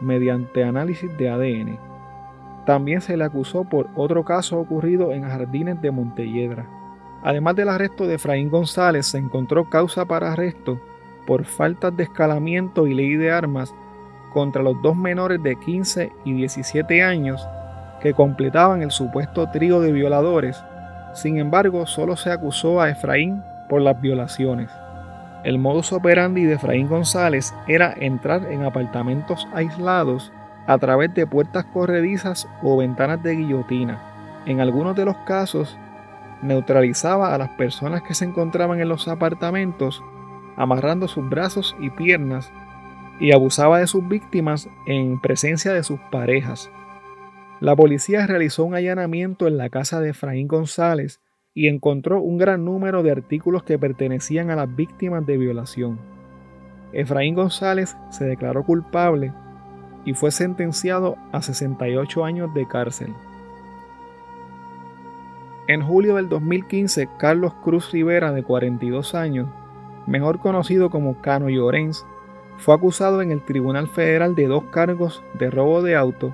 mediante 0.00 0.64
análisis 0.64 1.16
de 1.16 1.30
ADN. 1.30 1.95
También 2.66 3.00
se 3.00 3.16
le 3.16 3.24
acusó 3.24 3.64
por 3.64 3.88
otro 3.94 4.24
caso 4.24 4.58
ocurrido 4.58 5.12
en 5.12 5.22
Jardines 5.22 5.80
de 5.80 5.92
Montelledra. 5.92 6.66
Además 7.22 7.56
del 7.56 7.68
arresto 7.68 8.06
de 8.06 8.14
Efraín 8.14 8.50
González, 8.50 9.06
se 9.06 9.18
encontró 9.18 9.70
causa 9.70 10.04
para 10.04 10.32
arresto 10.32 10.80
por 11.26 11.44
faltas 11.44 11.96
de 11.96 12.04
escalamiento 12.04 12.86
y 12.86 12.94
ley 12.94 13.16
de 13.16 13.30
armas 13.30 13.74
contra 14.32 14.62
los 14.62 14.80
dos 14.82 14.96
menores 14.96 15.42
de 15.42 15.56
15 15.56 16.12
y 16.24 16.32
17 16.34 17.02
años 17.02 17.48
que 18.00 18.14
completaban 18.14 18.82
el 18.82 18.90
supuesto 18.90 19.48
trío 19.50 19.80
de 19.80 19.92
violadores. 19.92 20.62
Sin 21.14 21.38
embargo, 21.38 21.86
solo 21.86 22.16
se 22.16 22.30
acusó 22.30 22.80
a 22.80 22.90
Efraín 22.90 23.42
por 23.68 23.80
las 23.80 24.00
violaciones. 24.00 24.70
El 25.44 25.58
modus 25.58 25.92
operandi 25.92 26.44
de 26.44 26.54
Efraín 26.54 26.88
González 26.88 27.54
era 27.68 27.94
entrar 27.96 28.44
en 28.50 28.64
apartamentos 28.64 29.46
aislados 29.54 30.32
a 30.66 30.78
través 30.78 31.14
de 31.14 31.26
puertas 31.26 31.64
corredizas 31.66 32.48
o 32.62 32.76
ventanas 32.76 33.22
de 33.22 33.36
guillotina. 33.36 34.42
En 34.46 34.60
algunos 34.60 34.96
de 34.96 35.04
los 35.04 35.16
casos, 35.18 35.76
neutralizaba 36.42 37.34
a 37.34 37.38
las 37.38 37.50
personas 37.50 38.02
que 38.02 38.14
se 38.14 38.24
encontraban 38.24 38.80
en 38.80 38.88
los 38.88 39.08
apartamentos 39.08 40.02
amarrando 40.56 41.06
sus 41.06 41.28
brazos 41.28 41.76
y 41.80 41.90
piernas 41.90 42.50
y 43.20 43.32
abusaba 43.32 43.78
de 43.78 43.86
sus 43.86 44.06
víctimas 44.08 44.68
en 44.86 45.20
presencia 45.20 45.72
de 45.72 45.82
sus 45.82 46.00
parejas. 46.10 46.70
La 47.60 47.74
policía 47.74 48.26
realizó 48.26 48.64
un 48.64 48.74
allanamiento 48.74 49.46
en 49.46 49.56
la 49.56 49.70
casa 49.70 50.00
de 50.00 50.10
Efraín 50.10 50.48
González 50.48 51.20
y 51.54 51.68
encontró 51.68 52.20
un 52.20 52.36
gran 52.36 52.64
número 52.64 53.02
de 53.02 53.12
artículos 53.12 53.62
que 53.62 53.78
pertenecían 53.78 54.50
a 54.50 54.56
las 54.56 54.74
víctimas 54.74 55.24
de 55.24 55.38
violación. 55.38 55.98
Efraín 56.92 57.34
González 57.34 57.96
se 58.10 58.24
declaró 58.24 58.64
culpable 58.64 59.32
y 60.06 60.14
fue 60.14 60.30
sentenciado 60.30 61.16
a 61.32 61.42
68 61.42 62.24
años 62.24 62.54
de 62.54 62.66
cárcel. 62.66 63.12
En 65.66 65.82
julio 65.82 66.14
del 66.14 66.28
2015, 66.28 67.08
Carlos 67.18 67.52
Cruz 67.62 67.90
Rivera, 67.90 68.32
de 68.32 68.44
42 68.44 69.16
años, 69.16 69.48
mejor 70.06 70.38
conocido 70.38 70.90
como 70.90 71.20
Cano 71.20 71.50
Llorens, 71.50 72.06
fue 72.56 72.74
acusado 72.74 73.20
en 73.20 73.32
el 73.32 73.42
Tribunal 73.42 73.88
Federal 73.88 74.36
de 74.36 74.46
dos 74.46 74.62
cargos 74.70 75.22
de 75.34 75.50
robo 75.50 75.82
de 75.82 75.96
auto 75.96 76.32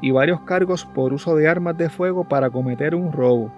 y 0.00 0.10
varios 0.10 0.40
cargos 0.40 0.86
por 0.86 1.12
uso 1.12 1.36
de 1.36 1.46
armas 1.46 1.76
de 1.76 1.90
fuego 1.90 2.24
para 2.24 2.48
cometer 2.48 2.94
un 2.94 3.12
robo. 3.12 3.52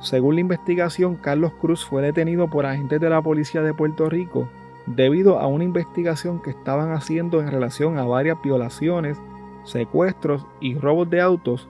Según 0.00 0.34
la 0.34 0.40
investigación, 0.40 1.14
Carlos 1.14 1.52
Cruz 1.60 1.84
fue 1.84 2.02
detenido 2.02 2.48
por 2.48 2.66
agentes 2.66 3.00
de 3.00 3.08
la 3.08 3.22
Policía 3.22 3.62
de 3.62 3.74
Puerto 3.74 4.10
Rico 4.10 4.48
debido 4.94 5.38
a 5.38 5.46
una 5.46 5.64
investigación 5.64 6.40
que 6.40 6.50
estaban 6.50 6.92
haciendo 6.92 7.40
en 7.40 7.50
relación 7.50 7.98
a 7.98 8.04
varias 8.04 8.38
violaciones, 8.42 9.20
secuestros 9.64 10.46
y 10.60 10.74
robos 10.76 11.10
de 11.10 11.20
autos 11.20 11.68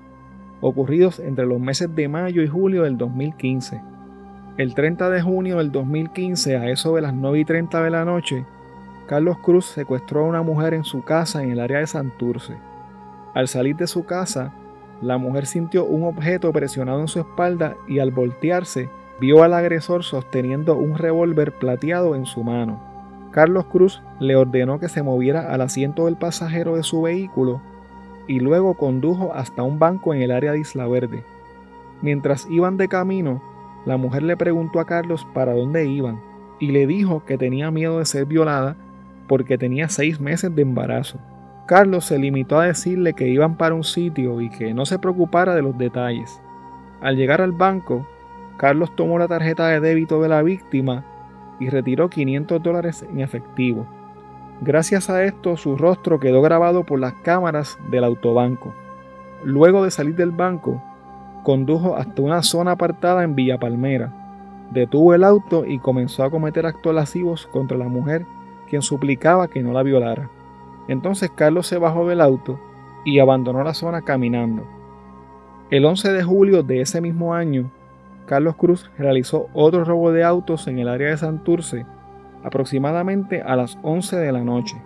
ocurridos 0.60 1.20
entre 1.20 1.46
los 1.46 1.60
meses 1.60 1.94
de 1.94 2.08
mayo 2.08 2.42
y 2.42 2.48
julio 2.48 2.82
del 2.82 2.96
2015. 2.96 3.80
El 4.56 4.74
30 4.74 5.10
de 5.10 5.22
junio 5.22 5.58
del 5.58 5.70
2015, 5.70 6.56
a 6.56 6.68
eso 6.68 6.94
de 6.96 7.02
las 7.02 7.14
9 7.14 7.38
y 7.38 7.44
30 7.44 7.82
de 7.82 7.90
la 7.90 8.04
noche, 8.04 8.44
Carlos 9.06 9.38
Cruz 9.38 9.66
secuestró 9.66 10.20
a 10.20 10.28
una 10.28 10.42
mujer 10.42 10.74
en 10.74 10.84
su 10.84 11.02
casa 11.02 11.42
en 11.42 11.52
el 11.52 11.60
área 11.60 11.78
de 11.78 11.86
Santurce. 11.86 12.56
Al 13.34 13.46
salir 13.46 13.76
de 13.76 13.86
su 13.86 14.04
casa, 14.04 14.52
la 15.00 15.16
mujer 15.16 15.46
sintió 15.46 15.84
un 15.84 16.02
objeto 16.04 16.52
presionado 16.52 17.00
en 17.00 17.08
su 17.08 17.20
espalda 17.20 17.76
y 17.86 18.00
al 18.00 18.10
voltearse, 18.10 18.90
vio 19.20 19.44
al 19.44 19.54
agresor 19.54 20.02
sosteniendo 20.02 20.76
un 20.76 20.98
revólver 20.98 21.52
plateado 21.52 22.16
en 22.16 22.26
su 22.26 22.42
mano. 22.42 22.87
Carlos 23.30 23.66
Cruz 23.66 24.02
le 24.20 24.36
ordenó 24.36 24.80
que 24.80 24.88
se 24.88 25.02
moviera 25.02 25.52
al 25.52 25.60
asiento 25.60 26.06
del 26.06 26.16
pasajero 26.16 26.76
de 26.76 26.82
su 26.82 27.02
vehículo 27.02 27.60
y 28.26 28.40
luego 28.40 28.74
condujo 28.74 29.32
hasta 29.34 29.62
un 29.62 29.78
banco 29.78 30.14
en 30.14 30.22
el 30.22 30.30
área 30.30 30.52
de 30.52 30.60
Isla 30.60 30.86
Verde. 30.86 31.24
Mientras 32.02 32.46
iban 32.50 32.76
de 32.76 32.88
camino, 32.88 33.42
la 33.84 33.96
mujer 33.96 34.22
le 34.22 34.36
preguntó 34.36 34.80
a 34.80 34.86
Carlos 34.86 35.26
para 35.34 35.54
dónde 35.54 35.86
iban 35.86 36.20
y 36.58 36.72
le 36.72 36.86
dijo 36.86 37.24
que 37.24 37.38
tenía 37.38 37.70
miedo 37.70 37.98
de 37.98 38.04
ser 38.04 38.26
violada 38.26 38.76
porque 39.28 39.58
tenía 39.58 39.88
seis 39.88 40.20
meses 40.20 40.54
de 40.54 40.62
embarazo. 40.62 41.18
Carlos 41.66 42.06
se 42.06 42.18
limitó 42.18 42.58
a 42.58 42.66
decirle 42.66 43.12
que 43.12 43.28
iban 43.28 43.56
para 43.56 43.74
un 43.74 43.84
sitio 43.84 44.40
y 44.40 44.48
que 44.48 44.72
no 44.72 44.86
se 44.86 44.98
preocupara 44.98 45.54
de 45.54 45.62
los 45.62 45.76
detalles. 45.76 46.40
Al 47.00 47.16
llegar 47.16 47.42
al 47.42 47.52
banco, 47.52 48.06
Carlos 48.56 48.94
tomó 48.96 49.18
la 49.18 49.28
tarjeta 49.28 49.68
de 49.68 49.80
débito 49.80 50.20
de 50.22 50.28
la 50.28 50.42
víctima 50.42 51.04
y 51.60 51.68
retiró 51.68 52.08
500 52.08 52.62
dólares 52.62 53.04
en 53.08 53.20
efectivo. 53.20 53.86
Gracias 54.60 55.08
a 55.08 55.22
esto, 55.24 55.56
su 55.56 55.76
rostro 55.76 56.18
quedó 56.18 56.42
grabado 56.42 56.84
por 56.84 56.98
las 56.98 57.14
cámaras 57.14 57.78
del 57.90 58.04
autobanco. 58.04 58.74
Luego 59.44 59.84
de 59.84 59.90
salir 59.90 60.16
del 60.16 60.32
banco, 60.32 60.82
condujo 61.44 61.96
hasta 61.96 62.22
una 62.22 62.42
zona 62.42 62.72
apartada 62.72 63.22
en 63.22 63.34
Villa 63.34 63.58
Palmera, 63.58 64.12
detuvo 64.72 65.14
el 65.14 65.24
auto 65.24 65.64
y 65.64 65.78
comenzó 65.78 66.24
a 66.24 66.30
cometer 66.30 66.66
actos 66.66 66.94
lascivos 66.94 67.46
contra 67.46 67.78
la 67.78 67.88
mujer, 67.88 68.26
quien 68.68 68.82
suplicaba 68.82 69.48
que 69.48 69.62
no 69.62 69.72
la 69.72 69.82
violara. 69.82 70.28
Entonces 70.88 71.30
Carlos 71.34 71.66
se 71.66 71.78
bajó 71.78 72.08
del 72.08 72.20
auto 72.20 72.58
y 73.04 73.18
abandonó 73.18 73.62
la 73.62 73.74
zona 73.74 74.02
caminando. 74.02 74.66
El 75.70 75.84
11 75.84 76.12
de 76.12 76.22
julio 76.22 76.62
de 76.62 76.80
ese 76.80 77.00
mismo 77.00 77.34
año, 77.34 77.70
Carlos 78.28 78.56
Cruz 78.56 78.90
realizó 78.98 79.48
otro 79.54 79.84
robo 79.84 80.12
de 80.12 80.22
autos 80.22 80.66
en 80.68 80.78
el 80.78 80.88
área 80.88 81.08
de 81.08 81.16
Santurce, 81.16 81.86
aproximadamente 82.44 83.40
a 83.40 83.56
las 83.56 83.78
11 83.82 84.16
de 84.16 84.32
la 84.32 84.44
noche. 84.44 84.76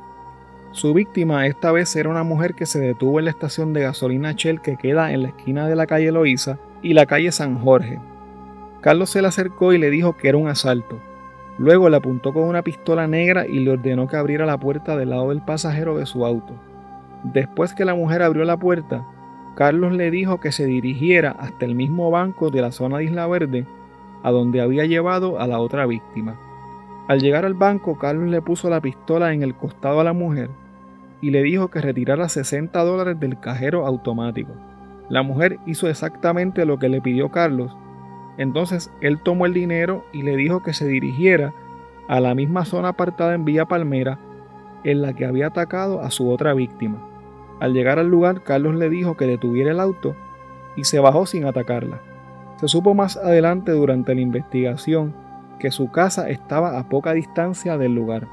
Su 0.70 0.94
víctima 0.94 1.46
esta 1.48 1.72
vez 1.72 1.94
era 1.96 2.08
una 2.08 2.22
mujer 2.22 2.54
que 2.54 2.66
se 2.66 2.78
detuvo 2.78 3.18
en 3.18 3.24
la 3.24 3.32
estación 3.32 3.72
de 3.72 3.82
gasolina 3.82 4.32
Shell 4.32 4.60
que 4.60 4.76
queda 4.76 5.12
en 5.12 5.22
la 5.22 5.28
esquina 5.30 5.66
de 5.66 5.74
la 5.74 5.86
calle 5.88 6.12
Loíza 6.12 6.58
y 6.82 6.94
la 6.94 7.04
calle 7.04 7.32
San 7.32 7.58
Jorge. 7.58 7.98
Carlos 8.80 9.10
se 9.10 9.20
le 9.20 9.28
acercó 9.28 9.72
y 9.72 9.78
le 9.78 9.90
dijo 9.90 10.16
que 10.16 10.28
era 10.28 10.38
un 10.38 10.46
asalto. 10.46 11.00
Luego 11.58 11.90
le 11.90 11.96
apuntó 11.96 12.32
con 12.32 12.44
una 12.44 12.62
pistola 12.62 13.08
negra 13.08 13.44
y 13.44 13.58
le 13.58 13.72
ordenó 13.72 14.06
que 14.06 14.16
abriera 14.16 14.46
la 14.46 14.58
puerta 14.58 14.96
del 14.96 15.10
lado 15.10 15.30
del 15.30 15.42
pasajero 15.42 15.98
de 15.98 16.06
su 16.06 16.24
auto. 16.24 16.54
Después 17.24 17.74
que 17.74 17.84
la 17.84 17.94
mujer 17.94 18.22
abrió 18.22 18.44
la 18.44 18.56
puerta, 18.56 19.04
Carlos 19.54 19.92
le 19.92 20.10
dijo 20.10 20.40
que 20.40 20.52
se 20.52 20.64
dirigiera 20.66 21.32
hasta 21.38 21.66
el 21.66 21.74
mismo 21.74 22.10
banco 22.10 22.50
de 22.50 22.62
la 22.62 22.72
zona 22.72 22.98
de 22.98 23.04
Isla 23.04 23.26
Verde, 23.26 23.66
a 24.22 24.30
donde 24.30 24.60
había 24.60 24.86
llevado 24.86 25.38
a 25.40 25.46
la 25.46 25.58
otra 25.58 25.86
víctima. 25.86 26.38
Al 27.08 27.20
llegar 27.20 27.44
al 27.44 27.54
banco, 27.54 27.98
Carlos 27.98 28.30
le 28.30 28.40
puso 28.40 28.70
la 28.70 28.80
pistola 28.80 29.32
en 29.32 29.42
el 29.42 29.54
costado 29.54 30.00
a 30.00 30.04
la 30.04 30.12
mujer 30.12 30.50
y 31.20 31.30
le 31.30 31.42
dijo 31.42 31.68
que 31.68 31.80
retirara 31.80 32.28
60 32.28 32.82
dólares 32.82 33.20
del 33.20 33.38
cajero 33.38 33.86
automático. 33.86 34.52
La 35.08 35.22
mujer 35.22 35.58
hizo 35.66 35.88
exactamente 35.88 36.64
lo 36.64 36.78
que 36.78 36.88
le 36.88 37.00
pidió 37.00 37.30
Carlos. 37.30 37.76
Entonces 38.38 38.90
él 39.00 39.20
tomó 39.22 39.44
el 39.46 39.52
dinero 39.52 40.04
y 40.12 40.22
le 40.22 40.36
dijo 40.36 40.62
que 40.62 40.72
se 40.72 40.86
dirigiera 40.86 41.52
a 42.08 42.20
la 42.20 42.34
misma 42.34 42.64
zona 42.64 42.88
apartada 42.88 43.34
en 43.34 43.44
Villa 43.44 43.66
Palmera 43.66 44.18
en 44.84 45.02
la 45.02 45.12
que 45.12 45.26
había 45.26 45.48
atacado 45.48 46.00
a 46.00 46.10
su 46.10 46.30
otra 46.30 46.54
víctima. 46.54 47.11
Al 47.62 47.74
llegar 47.74 48.00
al 48.00 48.08
lugar, 48.08 48.42
Carlos 48.42 48.74
le 48.74 48.90
dijo 48.90 49.16
que 49.16 49.24
detuviera 49.24 49.70
el 49.70 49.78
auto 49.78 50.16
y 50.74 50.82
se 50.82 50.98
bajó 50.98 51.26
sin 51.26 51.44
atacarla. 51.44 52.00
Se 52.56 52.66
supo 52.66 52.92
más 52.92 53.16
adelante 53.16 53.70
durante 53.70 54.16
la 54.16 54.20
investigación 54.20 55.14
que 55.60 55.70
su 55.70 55.88
casa 55.92 56.28
estaba 56.28 56.76
a 56.76 56.88
poca 56.88 57.12
distancia 57.12 57.78
del 57.78 57.94
lugar. 57.94 58.26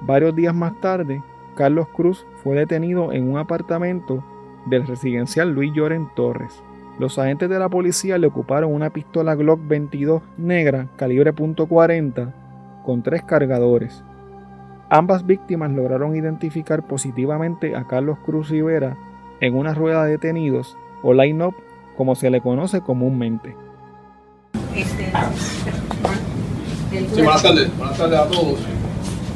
Varios 0.00 0.34
días 0.34 0.52
más 0.52 0.80
tarde, 0.80 1.22
Carlos 1.54 1.86
Cruz 1.94 2.26
fue 2.42 2.56
detenido 2.56 3.12
en 3.12 3.30
un 3.30 3.38
apartamento 3.38 4.24
del 4.66 4.84
residencial 4.84 5.52
Luis 5.52 5.72
Lloren 5.72 6.08
Torres. 6.16 6.60
Los 6.98 7.20
agentes 7.20 7.48
de 7.50 7.58
la 7.60 7.68
policía 7.68 8.18
le 8.18 8.26
ocuparon 8.26 8.74
una 8.74 8.90
pistola 8.90 9.36
Glock 9.36 9.60
22 9.62 10.22
negra 10.38 10.88
calibre 10.96 11.32
.40 11.32 12.32
con 12.84 13.04
tres 13.04 13.22
cargadores. 13.22 14.02
Ambas 14.92 15.24
víctimas 15.24 15.70
lograron 15.70 16.16
identificar 16.16 16.82
positivamente 16.82 17.76
a 17.76 17.86
Carlos 17.86 18.18
Cruz 18.26 18.48
Rivera 18.48 18.96
en 19.40 19.56
una 19.56 19.72
rueda 19.72 20.04
de 20.04 20.10
detenidos 20.12 20.76
o 21.04 21.14
line-up 21.14 21.54
como 21.96 22.16
se 22.16 22.28
le 22.28 22.40
conoce 22.40 22.80
comúnmente. 22.80 23.54
Buenas 27.12 27.40
tardes. 27.40 27.76
Buenas 27.78 27.98
tardes 27.98 28.18
a 28.18 28.26
todos. 28.26 28.58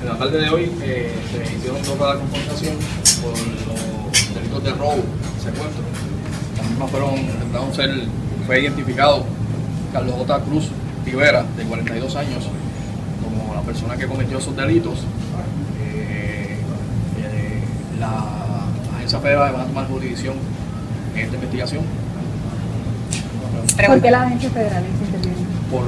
En 0.03 0.09
la 0.09 0.19
tarde 0.19 0.41
de 0.41 0.51
hoy 0.51 0.73
eh, 0.83 1.13
se 1.31 1.57
hicieron 1.57 1.81
dos 1.85 1.99
de 1.99 2.19
confrontación 2.19 2.77
por 3.23 3.31
los 3.31 4.35
delitos 4.35 4.65
de 4.65 4.71
robo, 4.73 5.05
secuestro. 5.39 5.85
Las 6.57 6.69
mismas 6.69 6.91
fueron, 6.91 7.17
intentaron 7.17 7.73
ser, 7.73 7.91
fue 8.45 8.61
identificado 8.61 9.25
Carlos 9.93 10.17
J. 10.17 10.41
Cruz 10.41 10.71
Rivera, 11.07 11.45
de 11.57 11.63
42 11.63 12.17
años, 12.17 12.49
como 13.23 13.55
la 13.55 13.61
persona 13.61 13.97
que 13.97 14.09
cometió 14.09 14.39
esos 14.39 14.57
delitos. 14.57 15.05
Eh, 18.05 18.07
eh, 18.07 18.91
la 18.91 18.97
agencia 18.97 19.21
federal 19.21 19.55
va 19.55 19.63
a 19.63 19.67
tomar 19.67 19.87
jurisdicción 19.89 20.35
en 21.15 21.21
esta 21.21 21.35
investigación. 21.35 21.83
¿Por 23.87 24.01
qué 24.01 24.11
la 24.11 24.23
agencia 24.23 24.51
federal 24.51 24.85
interviene? 24.87 25.37
Por 25.71 25.85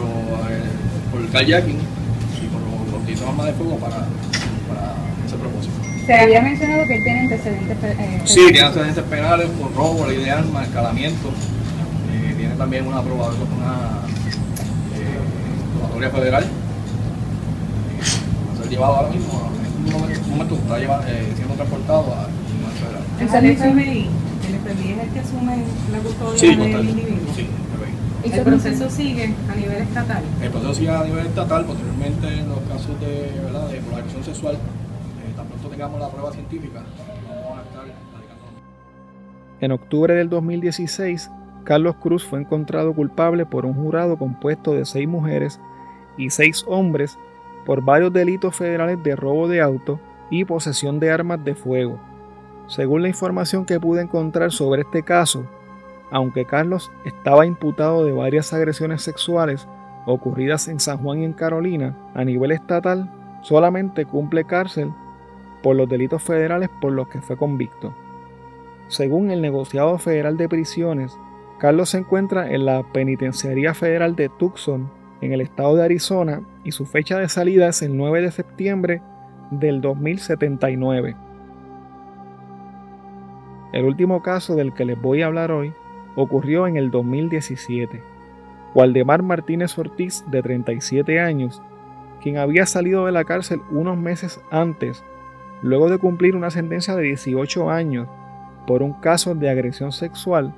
por 1.16 1.20
el 1.20 1.28
kayaking 1.30 1.78
y 1.78 2.46
por 2.48 2.60
los, 2.60 2.72
los 3.08 3.22
armas 3.28 3.46
de 3.46 3.52
fuego 3.54 3.76
para, 3.76 3.96
para 3.96 4.94
ese 5.26 5.36
propósito. 5.36 5.72
Se 6.06 6.14
había 6.14 6.42
mencionado 6.42 6.86
que 6.86 7.00
tiene 7.00 7.20
antecedentes 7.20 7.78
eh, 7.82 8.20
Sí, 8.24 8.46
tiene 8.52 8.66
antecedentes 8.66 9.04
penales 9.04 9.48
por 9.58 9.74
robo, 9.74 10.06
ley 10.06 10.18
de 10.18 10.30
armas, 10.30 10.68
escalamiento. 10.68 11.30
Eh, 12.12 12.34
tiene 12.36 12.54
también 12.54 12.86
una 12.86 13.00
probatoria, 13.02 13.40
una 13.56 14.02
eh, 16.06 16.10
federal. 16.10 16.44
Va 18.48 18.52
a 18.52 18.56
ser 18.62 18.68
llevado 18.70 18.96
ahora 18.96 19.08
mismo, 19.08 19.50
en 19.55 19.55
este 19.86 20.30
momento 20.30 20.54
está 20.56 20.80
eh, 20.80 21.32
siendo 21.34 21.54
transportado 21.54 22.14
a 22.14 22.26
Tribunal 22.46 22.72
Federal. 22.74 23.02
¿El 23.20 23.56
FBI? 23.56 24.08
¿El 24.46 24.58
FBI 24.60 24.92
es 24.92 25.02
el 25.02 25.10
que 25.12 25.20
asume 25.20 25.56
la 25.92 25.98
custodia 25.98 26.38
sí, 26.38 26.46
del 26.56 26.88
individuo? 26.88 27.34
Sí, 27.34 27.46
¿El 28.24 28.42
proceso 28.42 28.90
sigue 28.90 29.34
a 29.50 29.54
nivel 29.54 29.82
estatal? 29.82 30.22
El 30.42 30.50
proceso 30.50 30.74
sigue 30.74 30.90
a 30.90 31.04
nivel 31.04 31.26
estatal, 31.26 31.64
posteriormente 31.64 32.26
en 32.26 32.48
los 32.48 32.58
casos 32.60 33.00
de, 33.00 33.40
¿verdad? 33.44 33.68
de 33.68 33.78
polarización 33.80 34.24
sexual, 34.24 34.54
eh, 34.54 35.32
tan 35.36 35.46
pronto 35.46 35.68
tengamos 35.68 36.00
la 36.00 36.08
prueba 36.08 36.32
científica, 36.32 36.82
vamos 37.28 37.58
a 37.58 37.62
estar 37.62 37.84
En 39.60 39.72
octubre 39.72 40.14
del 40.14 40.28
2016, 40.28 41.30
Carlos 41.64 41.96
Cruz 41.96 42.24
fue 42.24 42.40
encontrado 42.40 42.94
culpable 42.94 43.46
por 43.46 43.64
un 43.64 43.74
jurado 43.74 44.16
compuesto 44.16 44.74
de 44.74 44.84
seis 44.84 45.06
mujeres 45.06 45.60
y 46.16 46.30
seis 46.30 46.64
hombres 46.66 47.18
por 47.66 47.82
varios 47.82 48.12
delitos 48.12 48.56
federales 48.56 49.02
de 49.02 49.16
robo 49.16 49.48
de 49.48 49.60
auto 49.60 50.00
y 50.30 50.44
posesión 50.44 50.98
de 51.00 51.10
armas 51.10 51.44
de 51.44 51.54
fuego. 51.54 51.98
Según 52.68 53.02
la 53.02 53.08
información 53.08 53.66
que 53.66 53.78
pude 53.78 54.00
encontrar 54.00 54.52
sobre 54.52 54.82
este 54.82 55.02
caso, 55.02 55.44
aunque 56.10 56.46
Carlos 56.46 56.90
estaba 57.04 57.44
imputado 57.44 58.04
de 58.04 58.12
varias 58.12 58.52
agresiones 58.52 59.02
sexuales 59.02 59.68
ocurridas 60.06 60.68
en 60.68 60.80
San 60.80 60.98
Juan 60.98 61.20
y 61.20 61.24
en 61.24 61.32
Carolina, 61.32 61.96
a 62.14 62.24
nivel 62.24 62.52
estatal 62.52 63.10
solamente 63.42 64.06
cumple 64.06 64.44
cárcel 64.44 64.92
por 65.62 65.76
los 65.76 65.88
delitos 65.88 66.22
federales 66.22 66.70
por 66.80 66.92
los 66.92 67.08
que 67.08 67.20
fue 67.20 67.36
convicto. 67.36 67.92
Según 68.88 69.32
el 69.32 69.42
negociado 69.42 69.98
federal 69.98 70.36
de 70.36 70.48
prisiones, 70.48 71.18
Carlos 71.58 71.90
se 71.90 71.98
encuentra 71.98 72.52
en 72.52 72.66
la 72.66 72.84
Penitenciaría 72.84 73.74
Federal 73.74 74.14
de 74.14 74.28
Tucson, 74.28 74.90
en 75.20 75.32
el 75.32 75.40
estado 75.40 75.76
de 75.76 75.84
Arizona, 75.84 76.42
y 76.64 76.72
su 76.72 76.86
fecha 76.86 77.18
de 77.18 77.28
salida 77.28 77.68
es 77.68 77.82
el 77.82 77.96
9 77.96 78.22
de 78.22 78.30
septiembre 78.30 79.02
del 79.50 79.80
2079. 79.80 81.16
El 83.72 83.84
último 83.84 84.22
caso 84.22 84.54
del 84.54 84.72
que 84.72 84.84
les 84.84 85.00
voy 85.00 85.22
a 85.22 85.26
hablar 85.26 85.50
hoy 85.50 85.72
ocurrió 86.16 86.66
en 86.66 86.76
el 86.76 86.90
2017. 86.90 88.02
Waldemar 88.74 89.22
Martínez 89.22 89.78
Ortiz, 89.78 90.24
de 90.30 90.42
37 90.42 91.20
años, 91.20 91.62
quien 92.22 92.38
había 92.38 92.66
salido 92.66 93.06
de 93.06 93.12
la 93.12 93.24
cárcel 93.24 93.60
unos 93.70 93.96
meses 93.96 94.40
antes, 94.50 95.04
luego 95.62 95.88
de 95.88 95.98
cumplir 95.98 96.36
una 96.36 96.50
sentencia 96.50 96.94
de 96.94 97.02
18 97.02 97.70
años 97.70 98.08
por 98.66 98.82
un 98.82 98.94
caso 98.94 99.34
de 99.34 99.48
agresión 99.48 99.92
sexual, 99.92 100.54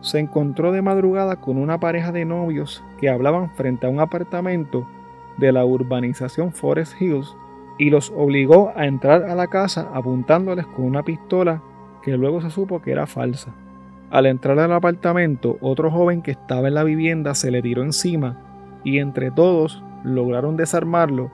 se 0.00 0.18
encontró 0.18 0.72
de 0.72 0.82
madrugada 0.82 1.36
con 1.36 1.58
una 1.58 1.78
pareja 1.80 2.12
de 2.12 2.24
novios 2.24 2.84
que 2.98 3.08
hablaban 3.08 3.50
frente 3.50 3.86
a 3.86 3.90
un 3.90 4.00
apartamento 4.00 4.86
de 5.36 5.52
la 5.52 5.64
urbanización 5.64 6.52
Forest 6.52 7.00
Hills 7.00 7.36
y 7.78 7.90
los 7.90 8.12
obligó 8.16 8.72
a 8.76 8.86
entrar 8.86 9.24
a 9.24 9.34
la 9.34 9.46
casa 9.46 9.88
apuntándoles 9.94 10.66
con 10.66 10.84
una 10.84 11.04
pistola 11.04 11.62
que 12.02 12.16
luego 12.16 12.40
se 12.40 12.50
supo 12.50 12.82
que 12.82 12.92
era 12.92 13.06
falsa. 13.06 13.54
Al 14.10 14.26
entrar 14.26 14.58
al 14.58 14.72
apartamento, 14.72 15.58
otro 15.60 15.90
joven 15.90 16.22
que 16.22 16.30
estaba 16.30 16.68
en 16.68 16.74
la 16.74 16.84
vivienda 16.84 17.34
se 17.34 17.50
le 17.50 17.62
tiró 17.62 17.82
encima 17.82 18.38
y 18.82 18.98
entre 18.98 19.30
todos 19.30 19.82
lograron 20.02 20.56
desarmarlo 20.56 21.30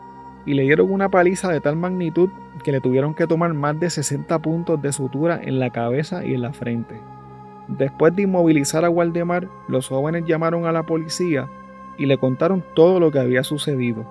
y 0.46 0.54
le 0.54 0.62
dieron 0.62 0.90
una 0.90 1.08
paliza 1.08 1.50
de 1.50 1.60
tal 1.60 1.76
magnitud 1.76 2.28
que 2.62 2.72
le 2.72 2.80
tuvieron 2.80 3.14
que 3.14 3.26
tomar 3.26 3.54
más 3.54 3.78
de 3.78 3.90
60 3.90 4.38
puntos 4.40 4.80
de 4.82 4.92
sutura 4.92 5.40
en 5.42 5.60
la 5.60 5.70
cabeza 5.70 6.24
y 6.24 6.34
en 6.34 6.42
la 6.42 6.52
frente. 6.52 7.00
Después 7.68 8.14
de 8.14 8.22
inmovilizar 8.22 8.84
a 8.84 8.90
Waldemar, 8.90 9.48
los 9.68 9.88
jóvenes 9.88 10.24
llamaron 10.26 10.66
a 10.66 10.72
la 10.72 10.82
policía 10.82 11.48
y 11.96 12.06
le 12.06 12.18
contaron 12.18 12.62
todo 12.74 13.00
lo 13.00 13.10
que 13.10 13.18
había 13.18 13.42
sucedido. 13.42 14.04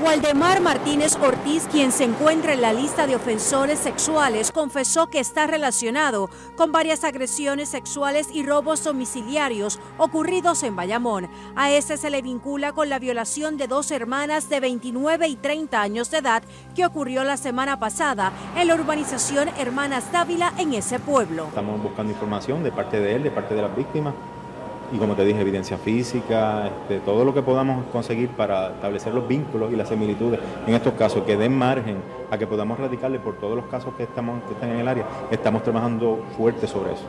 Waldemar 0.00 0.60
Martínez 0.60 1.16
Ortiz, 1.16 1.66
quien 1.72 1.90
se 1.90 2.04
encuentra 2.04 2.52
en 2.52 2.60
la 2.60 2.72
lista 2.72 3.08
de 3.08 3.16
ofensores 3.16 3.80
sexuales, 3.80 4.52
confesó 4.52 5.10
que 5.10 5.18
está 5.18 5.48
relacionado 5.48 6.30
con 6.56 6.70
varias 6.70 7.02
agresiones 7.02 7.70
sexuales 7.70 8.28
y 8.32 8.44
robos 8.44 8.84
domiciliarios 8.84 9.80
ocurridos 9.96 10.62
en 10.62 10.76
Bayamón. 10.76 11.28
A 11.56 11.72
ese 11.72 11.96
se 11.96 12.10
le 12.10 12.22
vincula 12.22 12.72
con 12.72 12.88
la 12.88 13.00
violación 13.00 13.56
de 13.56 13.66
dos 13.66 13.90
hermanas 13.90 14.48
de 14.48 14.60
29 14.60 15.26
y 15.26 15.34
30 15.34 15.82
años 15.82 16.12
de 16.12 16.18
edad 16.18 16.44
que 16.76 16.86
ocurrió 16.86 17.24
la 17.24 17.36
semana 17.36 17.80
pasada 17.80 18.32
en 18.56 18.68
la 18.68 18.76
urbanización 18.76 19.48
Hermanas 19.58 20.12
Dávila 20.12 20.52
en 20.58 20.74
ese 20.74 21.00
pueblo. 21.00 21.46
Estamos 21.48 21.82
buscando 21.82 22.12
información 22.12 22.62
de 22.62 22.70
parte 22.70 23.00
de 23.00 23.16
él, 23.16 23.24
de 23.24 23.32
parte 23.32 23.52
de 23.56 23.62
las 23.62 23.76
víctimas 23.76 24.14
y 24.92 24.98
como 24.98 25.14
te 25.14 25.24
dije, 25.24 25.40
evidencia 25.40 25.76
física, 25.78 26.66
este, 26.66 27.00
todo 27.00 27.24
lo 27.24 27.34
que 27.34 27.42
podamos 27.42 27.86
conseguir 27.92 28.30
para 28.30 28.70
establecer 28.70 29.14
los 29.14 29.26
vínculos 29.26 29.72
y 29.72 29.76
las 29.76 29.88
similitudes 29.88 30.40
en 30.66 30.74
estos 30.74 30.94
casos, 30.94 31.24
que 31.24 31.36
den 31.36 31.56
margen 31.56 31.96
a 32.30 32.38
que 32.38 32.46
podamos 32.46 32.78
radicarle 32.78 33.18
por 33.18 33.36
todos 33.38 33.56
los 33.56 33.66
casos 33.66 33.94
que, 33.94 34.04
estamos, 34.04 34.42
que 34.44 34.54
están 34.54 34.70
en 34.70 34.80
el 34.80 34.88
área, 34.88 35.06
estamos 35.30 35.62
trabajando 35.62 36.24
fuerte 36.36 36.66
sobre 36.66 36.92
eso. 36.92 37.04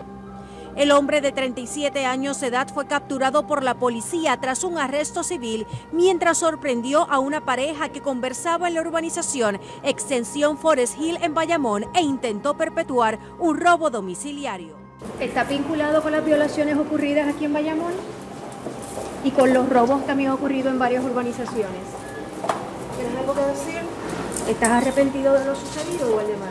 El 0.75 0.91
hombre 0.91 1.19
de 1.19 1.31
37 1.31 2.05
años 2.05 2.39
de 2.39 2.47
edad 2.47 2.69
fue 2.73 2.87
capturado 2.87 3.45
por 3.47 3.63
la 3.63 3.73
policía 3.73 4.39
tras 4.39 4.63
un 4.63 4.77
arresto 4.77 5.23
civil 5.23 5.67
mientras 5.91 6.37
sorprendió 6.37 7.09
a 7.09 7.19
una 7.19 7.43
pareja 7.43 7.89
que 7.89 8.01
conversaba 8.01 8.69
en 8.69 8.75
la 8.75 8.81
urbanización 8.81 9.59
Extensión 9.83 10.57
Forest 10.57 10.97
Hill 10.97 11.17
en 11.21 11.33
Bayamón 11.33 11.85
e 11.93 12.01
intentó 12.01 12.55
perpetuar 12.55 13.19
un 13.39 13.59
robo 13.59 13.89
domiciliario. 13.89 14.88
¿Está 15.19 15.43
vinculado 15.43 16.01
con 16.01 16.11
las 16.11 16.25
violaciones 16.25 16.77
ocurridas 16.77 17.33
aquí 17.33 17.45
en 17.45 17.53
Bayamón? 17.53 17.93
Y 19.23 19.31
con 19.31 19.53
los 19.53 19.69
robos 19.69 20.01
que 20.03 20.11
han 20.11 20.27
ocurrido 20.27 20.69
en 20.69 20.79
varias 20.79 21.03
urbanizaciones. 21.03 21.81
¿Tienes 22.95 23.17
algo 23.17 23.33
que 23.33 23.41
decir? 23.41 23.81
¿Estás 24.49 24.69
arrepentido 24.69 25.33
de 25.33 25.45
lo 25.45 25.55
sucedido, 25.55 26.15
Waldemar? 26.15 26.49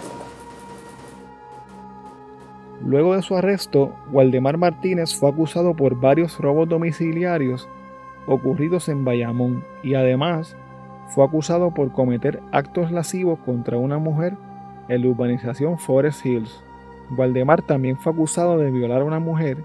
Luego 2.85 3.17
de 3.17 3.23
su 3.23 3.37
arresto, 3.37 3.93
Waldemar 4.13 4.57
Martínez 4.57 5.15
fue 5.15 5.31
acusado 5.31 5.75
por 5.75 5.99
varios 5.99 6.39
robos 6.39 6.69
domiciliarios 6.69 7.69
ocurridos 8.27 8.89
en 8.89 9.05
Bayamón 9.05 9.65
y 9.83 9.95
además 9.95 10.57
fue 11.09 11.25
acusado 11.25 11.73
por 11.73 11.93
cometer 11.93 12.41
actos 12.53 12.93
lascivos 12.93 13.39
contra 13.41 13.79
una 13.79 13.99
mujer 13.99 14.37
en 14.89 15.03
la 15.03 15.09
urbanización 15.09 15.79
Forest 15.79 16.25
Hills. 16.25 16.63
Waldemar 17.11 17.63
también 17.63 17.97
fue 17.97 18.13
acusado 18.13 18.59
de 18.59 18.71
violar 18.71 19.03
a 19.03 19.05
una 19.05 19.19
mujer 19.19 19.59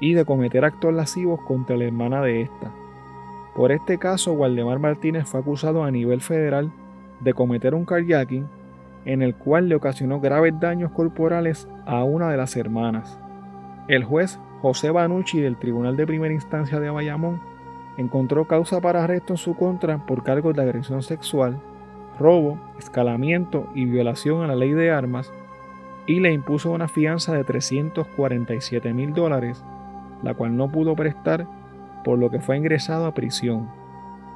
y 0.00 0.14
de 0.14 0.24
cometer 0.24 0.64
actos 0.64 0.92
lascivos 0.92 1.40
contra 1.42 1.76
la 1.76 1.84
hermana 1.84 2.22
de 2.22 2.42
esta. 2.42 2.72
Por 3.54 3.72
este 3.72 3.98
caso, 3.98 4.32
Waldemar 4.32 4.78
Martínez 4.78 5.26
fue 5.26 5.40
acusado 5.40 5.84
a 5.84 5.90
nivel 5.90 6.20
federal 6.20 6.72
de 7.20 7.34
cometer 7.34 7.74
un 7.74 7.84
carjacking 7.84 8.48
en 9.04 9.22
el 9.22 9.34
cual 9.34 9.68
le 9.68 9.74
ocasionó 9.74 10.20
graves 10.20 10.58
daños 10.58 10.92
corporales 10.92 11.68
a 11.86 12.04
una 12.04 12.30
de 12.30 12.36
las 12.36 12.56
hermanas. 12.56 13.18
El 13.88 14.04
juez 14.04 14.38
José 14.60 14.90
Banucci 14.90 15.40
del 15.40 15.56
Tribunal 15.56 15.96
de 15.96 16.06
Primera 16.06 16.34
Instancia 16.34 16.80
de 16.80 16.90
Bayamón 16.90 17.40
encontró 17.96 18.46
causa 18.46 18.80
para 18.80 19.04
arresto 19.04 19.34
en 19.34 19.38
su 19.38 19.54
contra 19.54 20.04
por 20.06 20.22
cargos 20.22 20.54
de 20.54 20.62
agresión 20.62 21.02
sexual, 21.02 21.58
robo, 22.18 22.58
escalamiento 22.78 23.68
y 23.74 23.86
violación 23.86 24.42
a 24.42 24.46
la 24.46 24.54
ley 24.54 24.72
de 24.72 24.90
armas 24.90 25.32
y 26.10 26.18
le 26.18 26.32
impuso 26.32 26.72
una 26.72 26.88
fianza 26.88 27.32
de 27.34 27.44
347 27.44 28.92
mil 28.92 29.14
dólares, 29.14 29.64
la 30.24 30.34
cual 30.34 30.56
no 30.56 30.68
pudo 30.68 30.96
prestar, 30.96 31.46
por 32.02 32.18
lo 32.18 32.30
que 32.30 32.40
fue 32.40 32.56
ingresado 32.56 33.06
a 33.06 33.14
prisión. 33.14 33.68